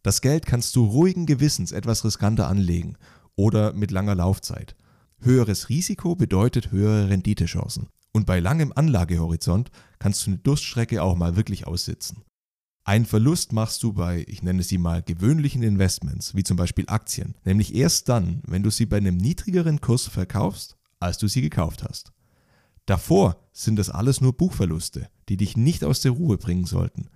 Das 0.01 0.21
Geld 0.21 0.45
kannst 0.45 0.75
du 0.75 0.85
ruhigen 0.85 1.25
Gewissens 1.25 1.71
etwas 1.71 2.03
riskanter 2.03 2.47
anlegen 2.47 2.97
oder 3.35 3.73
mit 3.73 3.91
langer 3.91 4.15
Laufzeit. 4.15 4.75
Höheres 5.19 5.69
Risiko 5.69 6.15
bedeutet 6.15 6.71
höhere 6.71 7.09
Renditechancen. 7.09 7.87
Und 8.11 8.25
bei 8.25 8.39
langem 8.39 8.73
Anlagehorizont 8.75 9.71
kannst 9.99 10.25
du 10.25 10.31
eine 10.31 10.39
Durststrecke 10.39 11.01
auch 11.01 11.15
mal 11.15 11.35
wirklich 11.35 11.67
aussitzen. 11.67 12.23
Einen 12.85 13.05
Verlust 13.05 13.53
machst 13.53 13.81
du 13.81 13.93
bei, 13.93 14.25
ich 14.27 14.43
nenne 14.43 14.61
sie 14.61 14.77
mal, 14.77 15.01
gewöhnlichen 15.01 15.63
Investments, 15.63 16.35
wie 16.35 16.43
zum 16.43 16.57
Beispiel 16.57 16.85
Aktien, 16.87 17.35
nämlich 17.45 17.73
erst 17.73 18.09
dann, 18.09 18.41
wenn 18.45 18.61
du 18.61 18.69
sie 18.69 18.85
bei 18.85 18.97
einem 18.97 19.17
niedrigeren 19.17 19.79
Kurs 19.79 20.07
verkaufst, 20.07 20.77
als 20.99 21.17
du 21.17 21.27
sie 21.27 21.41
gekauft 21.41 21.83
hast. 21.83 22.12
Davor 22.85 23.37
sind 23.53 23.77
das 23.77 23.89
alles 23.89 24.19
nur 24.19 24.35
Buchverluste, 24.35 25.09
die 25.29 25.37
dich 25.37 25.55
nicht 25.55 25.83
aus 25.83 26.01
der 26.01 26.11
Ruhe 26.11 26.37
bringen 26.37 26.65
sollten. 26.65 27.09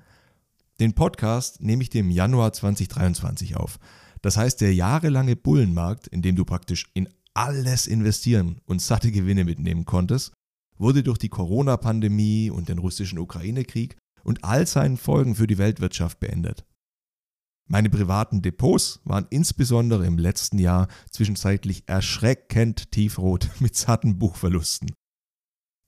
Den 0.80 0.94
Podcast 0.94 1.62
nehme 1.62 1.84
ich 1.84 1.90
dir 1.90 2.02
im 2.02 2.12
Januar 2.12 2.54
2023 2.54 3.58
auf. 3.58 3.80
Das 4.22 4.38
heißt, 4.38 4.62
der 4.62 4.74
jahrelange 4.74 5.36
Bullenmarkt, 5.36 6.08
in 6.08 6.22
dem 6.22 6.36
du 6.36 6.46
praktisch 6.46 6.86
in 6.94 7.10
alles 7.34 7.88
investieren 7.88 8.62
und 8.66 8.82
satte 8.82 9.12
Gewinne 9.12 9.44
mitnehmen 9.44 9.86
konntest, 9.86 10.34
wurde 10.78 11.04
durch 11.04 11.18
die 11.18 11.30
Corona-Pandemie 11.30 12.50
und 12.50 12.70
den 12.70 12.78
russischen 12.78 13.20
Ukraine-Krieg 13.20 13.98
und 14.24 14.44
all 14.44 14.68
seinen 14.68 14.98
Folgen 14.98 15.36
für 15.36 15.48
die 15.48 15.58
Weltwirtschaft 15.58 16.20
beendet. 16.20 16.66
Meine 17.70 17.90
privaten 17.90 18.42
Depots 18.42 19.02
waren 19.04 19.28
insbesondere 19.30 20.06
im 20.06 20.18
letzten 20.18 20.58
Jahr 20.58 20.88
zwischenzeitlich 21.12 21.84
erschreckend 21.88 22.92
tiefrot 22.92 23.50
mit 23.60 23.76
satten 23.76 24.18
Buchverlusten. 24.18 24.92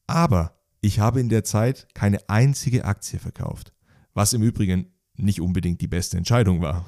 Aber 0.10 0.58
ich 0.82 1.00
habe 1.00 1.20
in 1.20 1.30
der 1.30 1.44
Zeit 1.44 1.88
keine 1.94 2.28
einzige 2.30 2.86
Aktie 2.86 3.20
verkauft, 3.20 3.74
was 4.14 4.34
im 4.34 4.42
Übrigen 4.42 4.88
nicht 5.16 5.40
unbedingt 5.40 5.82
die 5.82 5.88
beste 5.88 6.18
Entscheidung 6.18 6.62
war. 6.62 6.86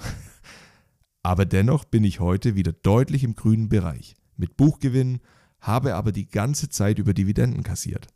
Aber 1.24 1.46
dennoch 1.46 1.86
bin 1.86 2.04
ich 2.04 2.20
heute 2.20 2.56
wieder 2.56 2.72
deutlich 2.72 3.24
im 3.24 3.36
grünen 3.36 3.70
Bereich, 3.70 4.16
mit 4.38 4.58
Buchgewinn, 4.58 5.20
habe 5.60 5.94
aber 5.94 6.12
die 6.12 6.28
ganze 6.28 6.70
Zeit 6.70 6.98
über 6.98 7.14
Dividenden 7.14 7.62
kassiert. 7.62 8.08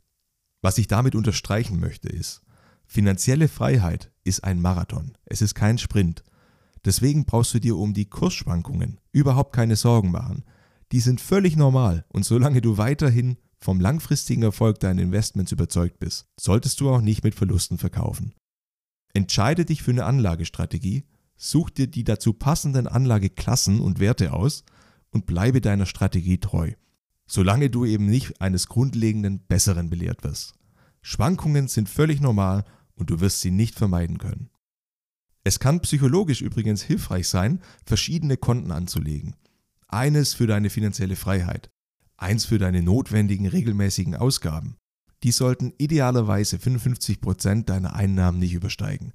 Was 0.63 0.79
ich 0.79 0.87
damit 0.87 1.13
unterstreichen 1.13 1.79
möchte 1.79 2.09
ist, 2.09 2.41
finanzielle 2.87 3.47
Freiheit 3.47 4.11
ist 4.23 4.43
ein 4.43 4.59
Marathon, 4.59 5.15
es 5.25 5.43
ist 5.43 5.53
kein 5.53 5.77
Sprint. 5.77 6.23
Deswegen 6.83 7.25
brauchst 7.25 7.53
du 7.53 7.59
dir 7.59 7.77
um 7.77 7.93
die 7.93 8.09
Kursschwankungen 8.09 8.99
überhaupt 9.11 9.53
keine 9.53 9.75
Sorgen 9.75 10.09
machen. 10.09 10.43
Die 10.91 10.99
sind 10.99 11.21
völlig 11.21 11.55
normal 11.55 12.05
und 12.09 12.25
solange 12.25 12.61
du 12.61 12.79
weiterhin 12.79 13.37
vom 13.65 13.80
langfristigen 13.80 14.43
Erfolg 14.43 14.80
deiner 14.80 15.01
Investments 15.01 15.51
überzeugt 15.51 15.97
bist, 15.97 16.28
solltest 16.39 16.80
du 16.80 16.91
auch 16.91 17.01
nicht 17.01 17.23
mit 17.23 17.34
Verlusten 17.34 17.80
verkaufen. 17.80 18.36
Entscheide 19.15 19.65
dich 19.65 19.82
für 19.82 19.89
eine 19.89 20.06
Anlagestrategie, 20.06 21.04
such 21.36 21.71
dir 21.71 21.88
die 21.88 22.04
dazu 22.04 22.34
passenden 22.34 22.86
Anlageklassen 22.86 23.80
und 23.80 23.99
Werte 23.99 24.34
aus 24.34 24.65
und 25.10 25.25
bleibe 25.25 25.62
deiner 25.62 25.88
Strategie 25.88 26.38
treu, 26.38 26.73
solange 27.25 27.71
du 27.71 27.86
eben 27.86 28.06
nicht 28.06 28.39
eines 28.39 28.67
grundlegenden 28.67 29.39
Besseren 29.47 29.89
belehrt 29.89 30.23
wirst. 30.23 30.54
Schwankungen 31.01 31.67
sind 31.67 31.89
völlig 31.89 32.21
normal 32.21 32.65
und 32.93 33.10
du 33.10 33.19
wirst 33.19 33.41
sie 33.41 33.51
nicht 33.51 33.73
vermeiden 33.73 34.19
können. 34.19 34.51
Es 35.43 35.60
kann 35.60 35.80
psychologisch 35.82 36.41
übrigens 36.41 36.84
hilfreich 36.84 37.28
sein, 37.28 37.62
verschiedene 37.84 38.38
Konten 38.38 38.71
anzulegen. 38.71 39.36
Eines 39.88 40.36
für 40.36 40.45
deine 40.45 40.69
finanzielle 40.69 41.15
Freiheit, 41.15 41.71
eins 42.17 42.45
für 42.45 42.58
deine 42.58 42.82
notwendigen 42.82 43.47
regelmäßigen 43.47 44.15
Ausgaben. 44.15 44.78
Die 45.23 45.32
sollten 45.32 45.73
idealerweise 45.78 46.58
55% 46.58 47.65
deiner 47.65 47.95
Einnahmen 47.95 48.39
nicht 48.39 48.54
übersteigen. 48.54 49.13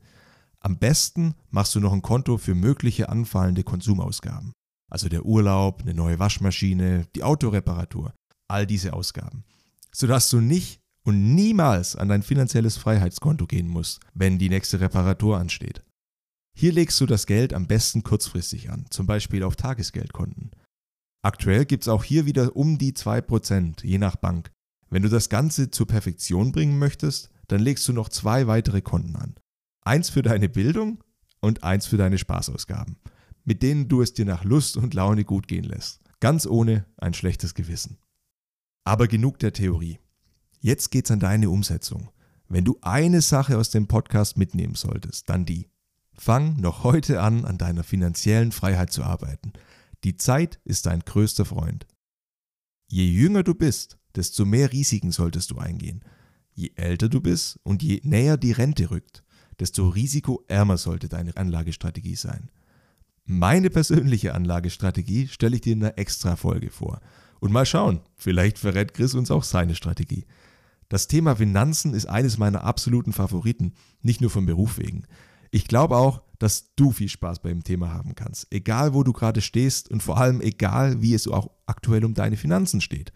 Am 0.59 0.79
besten 0.79 1.35
machst 1.51 1.75
du 1.75 1.81
noch 1.81 1.93
ein 1.93 2.03
Konto 2.03 2.37
für 2.37 2.55
mögliche 2.55 3.09
anfallende 3.09 3.65
Konsumausgaben. 3.65 4.53
Also 4.91 5.09
der 5.09 5.25
Urlaub, 5.25 5.83
eine 5.83 5.95
neue 5.95 6.19
Waschmaschine, 6.19 7.07
die 7.15 7.23
Autoreparatur, 7.23 8.13
all 8.49 8.67
diese 8.67 8.93
Ausgaben. 8.93 9.45
Sodass 9.93 10.29
du 10.29 10.41
nicht 10.41 10.81
und 11.03 11.35
niemals 11.35 11.97
an 11.97 12.09
dein 12.09 12.23
finanzielles 12.23 12.77
Freiheitskonto 12.77 13.47
gehen 13.47 13.69
musst, 13.69 14.01
wenn 14.15 14.39
die 14.39 14.49
nächste 14.49 14.81
Reparatur 14.81 15.39
ansteht. 15.39 15.83
Hier 16.55 16.73
legst 16.73 17.01
du 17.01 17.07
das 17.07 17.27
Geld 17.27 17.55
am 17.55 17.67
besten 17.67 18.03
kurzfristig 18.03 18.71
an, 18.71 18.85
zum 18.91 19.07
Beispiel 19.07 19.45
auf 19.45 19.57
Tagesgeldkonten. 19.57 20.51
Aktuell 21.23 21.67
gibt 21.67 21.85
es 21.85 21.89
auch 21.89 22.03
hier 22.03 22.25
wieder 22.25 22.57
um 22.57 22.79
die 22.79 22.93
2%, 22.93 23.85
je 23.85 23.99
nach 23.99 24.17
Bank. 24.17 24.51
Wenn 24.89 25.03
du 25.03 25.09
das 25.09 25.29
Ganze 25.29 25.71
zur 25.71 25.87
Perfektion 25.87 26.51
bringen 26.53 26.79
möchtest, 26.79 27.31
dann 27.49 27.61
legst 27.61 27.87
du 27.89 27.93
noch 27.93 28.09
zwei 28.09 28.47
weitere 28.47 28.81
Konten 28.81 29.17
an. 29.17 29.35
Eins 29.83 30.09
für 30.09 30.23
deine 30.23 30.49
Bildung 30.49 31.03
und 31.41 31.63
eins 31.63 31.87
für 31.87 31.97
deine 31.97 32.19
Spaßausgaben, 32.19 32.97
mit 33.45 33.63
denen 33.63 33.89
du 33.89 34.03
es 34.03 34.15
dir 34.15 34.25
nach 34.25 34.45
Lust 34.45 34.77
und 34.77 34.95
Laune 34.95 35.25
gut 35.25 35.47
gehen 35.47 35.65
lässt. 35.65 36.01
Ganz 36.21 36.47
ohne 36.47 36.87
ein 36.97 37.15
schlechtes 37.15 37.55
Gewissen. 37.55 37.99
Aber 38.85 39.07
genug 39.09 39.39
der 39.39 39.53
Theorie. 39.53 39.99
Jetzt 40.61 40.91
geht's 40.91 41.11
an 41.11 41.21
deine 41.21 41.51
Umsetzung. 41.51 42.11
Wenn 42.49 42.65
du 42.65 42.79
eine 42.83 43.21
Sache 43.21 43.57
aus 43.59 43.71
dem 43.71 43.87
Podcast 43.87 44.37
mitnehmen 44.37 44.75
solltest, 44.75 45.29
dann 45.29 45.47
die. 45.47 45.69
Fang 46.13 46.57
noch 46.57 46.85
heute 46.85 47.23
an, 47.23 47.45
an 47.45 47.57
deiner 47.59 47.85
finanziellen 47.85 48.53
Freiheit 48.53 48.93
zu 48.93 49.03
arbeiten. 49.03 49.53
Die 50.05 50.17
Zeit 50.17 50.61
ist 50.65 50.87
dein 50.87 51.01
größter 51.01 51.45
Freund. 51.45 51.87
Je 52.89 53.05
jünger 53.05 53.43
du 53.43 53.55
bist, 53.55 53.99
desto 54.15 54.45
mehr 54.45 54.73
Risiken 54.73 55.13
solltest 55.13 55.51
du 55.51 55.59
eingehen. 55.59 56.03
Je 56.55 56.73
älter 56.75 57.09
du 57.09 57.21
bist 57.21 57.59
und 57.63 57.83
je 57.83 58.01
näher 58.03 58.37
die 58.37 58.53
Rente 58.53 58.91
rückt, 58.91 59.23
desto 59.59 59.89
risikoärmer 59.89 60.79
sollte 60.79 61.09
deine 61.09 61.37
Anlagestrategie 61.37 62.17
sein. 62.17 62.51
Meine 63.25 63.71
persönliche 63.71 64.35
Anlagestrategie 64.35 65.29
stelle 65.29 65.55
ich 65.55 65.61
dir 65.61 65.75
in 65.75 65.85
einer 65.85 65.99
Extra-Folge 65.99 66.71
vor. 66.71 67.01
Und 67.39 67.53
mal 67.53 67.67
schauen, 67.67 68.01
vielleicht 68.17 68.59
verrät 68.59 68.93
Chris 68.95 69.15
uns 69.15 69.31
auch 69.31 69.45
seine 69.45 69.75
Strategie. 69.75 70.27
Das 70.89 71.07
Thema 71.07 71.37
Finanzen 71.37 71.95
ist 71.95 72.07
eines 72.07 72.39
meiner 72.39 72.65
absoluten 72.65 73.13
Favoriten, 73.13 73.75
nicht 74.03 74.21
nur 74.21 74.31
vom 74.31 74.47
Beruf 74.47 74.79
wegen. 74.79 75.05
Ich 75.51 75.67
glaube 75.67 75.97
auch, 75.97 76.23
dass 76.39 76.75
du 76.75 76.91
viel 76.91 77.09
Spaß 77.09 77.41
beim 77.41 77.63
Thema 77.63 77.93
haben 77.93 78.15
kannst, 78.15 78.47
egal 78.51 78.95
wo 78.95 79.03
du 79.03 79.13
gerade 79.13 79.41
stehst 79.41 79.91
und 79.91 80.03
vor 80.03 80.19
allem 80.19 80.41
egal, 80.41 81.03
wie 81.03 81.15
es 81.15 81.29
auch 81.29 81.51
aktuell 81.67 82.05
um 82.05 82.15
deine 82.15 82.37
Finanzen 82.37 82.81
steht. 82.81 83.13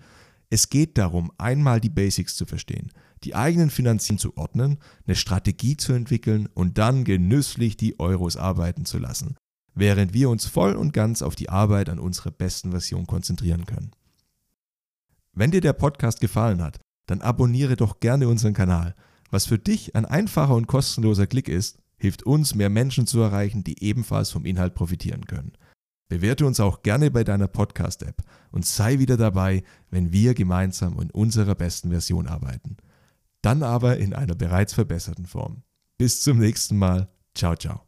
Es 0.50 0.68
geht 0.68 0.98
darum, 0.98 1.32
einmal 1.38 1.80
die 1.80 1.90
Basics 1.90 2.36
zu 2.36 2.44
verstehen, 2.44 2.92
die 3.24 3.34
eigenen 3.34 3.70
Finanzen 3.70 4.18
zu 4.18 4.36
ordnen, 4.36 4.78
eine 5.06 5.16
Strategie 5.16 5.76
zu 5.76 5.94
entwickeln 5.94 6.48
und 6.52 6.76
dann 6.76 7.04
genüsslich 7.04 7.76
die 7.76 7.98
Euros 7.98 8.36
arbeiten 8.36 8.84
zu 8.84 8.98
lassen, 8.98 9.36
während 9.74 10.12
wir 10.12 10.28
uns 10.28 10.44
voll 10.44 10.74
und 10.74 10.92
ganz 10.92 11.22
auf 11.22 11.34
die 11.34 11.48
Arbeit 11.48 11.88
an 11.88 11.98
unserer 11.98 12.30
besten 12.30 12.72
Version 12.72 13.06
konzentrieren 13.06 13.64
können. 13.64 13.92
Wenn 15.32 15.50
dir 15.50 15.62
der 15.62 15.72
Podcast 15.72 16.20
gefallen 16.20 16.62
hat, 16.62 16.78
dann 17.06 17.22
abonniere 17.22 17.76
doch 17.76 18.00
gerne 18.00 18.28
unseren 18.28 18.54
Kanal. 18.54 18.94
Was 19.30 19.46
für 19.46 19.58
dich 19.58 19.96
ein 19.96 20.04
einfacher 20.04 20.54
und 20.54 20.66
kostenloser 20.66 21.26
Klick 21.26 21.48
ist, 21.48 21.78
hilft 21.96 22.24
uns, 22.24 22.54
mehr 22.54 22.70
Menschen 22.70 23.06
zu 23.06 23.20
erreichen, 23.20 23.64
die 23.64 23.82
ebenfalls 23.82 24.30
vom 24.30 24.44
Inhalt 24.44 24.74
profitieren 24.74 25.26
können. 25.26 25.52
Bewerte 26.08 26.46
uns 26.46 26.60
auch 26.60 26.82
gerne 26.82 27.10
bei 27.10 27.24
deiner 27.24 27.48
Podcast-App 27.48 28.22
und 28.50 28.66
sei 28.66 28.98
wieder 28.98 29.16
dabei, 29.16 29.62
wenn 29.90 30.12
wir 30.12 30.34
gemeinsam 30.34 31.00
in 31.00 31.10
unserer 31.10 31.54
besten 31.54 31.90
Version 31.90 32.26
arbeiten. 32.26 32.76
Dann 33.42 33.62
aber 33.62 33.98
in 33.98 34.14
einer 34.14 34.34
bereits 34.34 34.74
verbesserten 34.74 35.26
Form. 35.26 35.62
Bis 35.98 36.22
zum 36.22 36.38
nächsten 36.38 36.76
Mal. 36.76 37.08
Ciao, 37.34 37.56
ciao. 37.56 37.83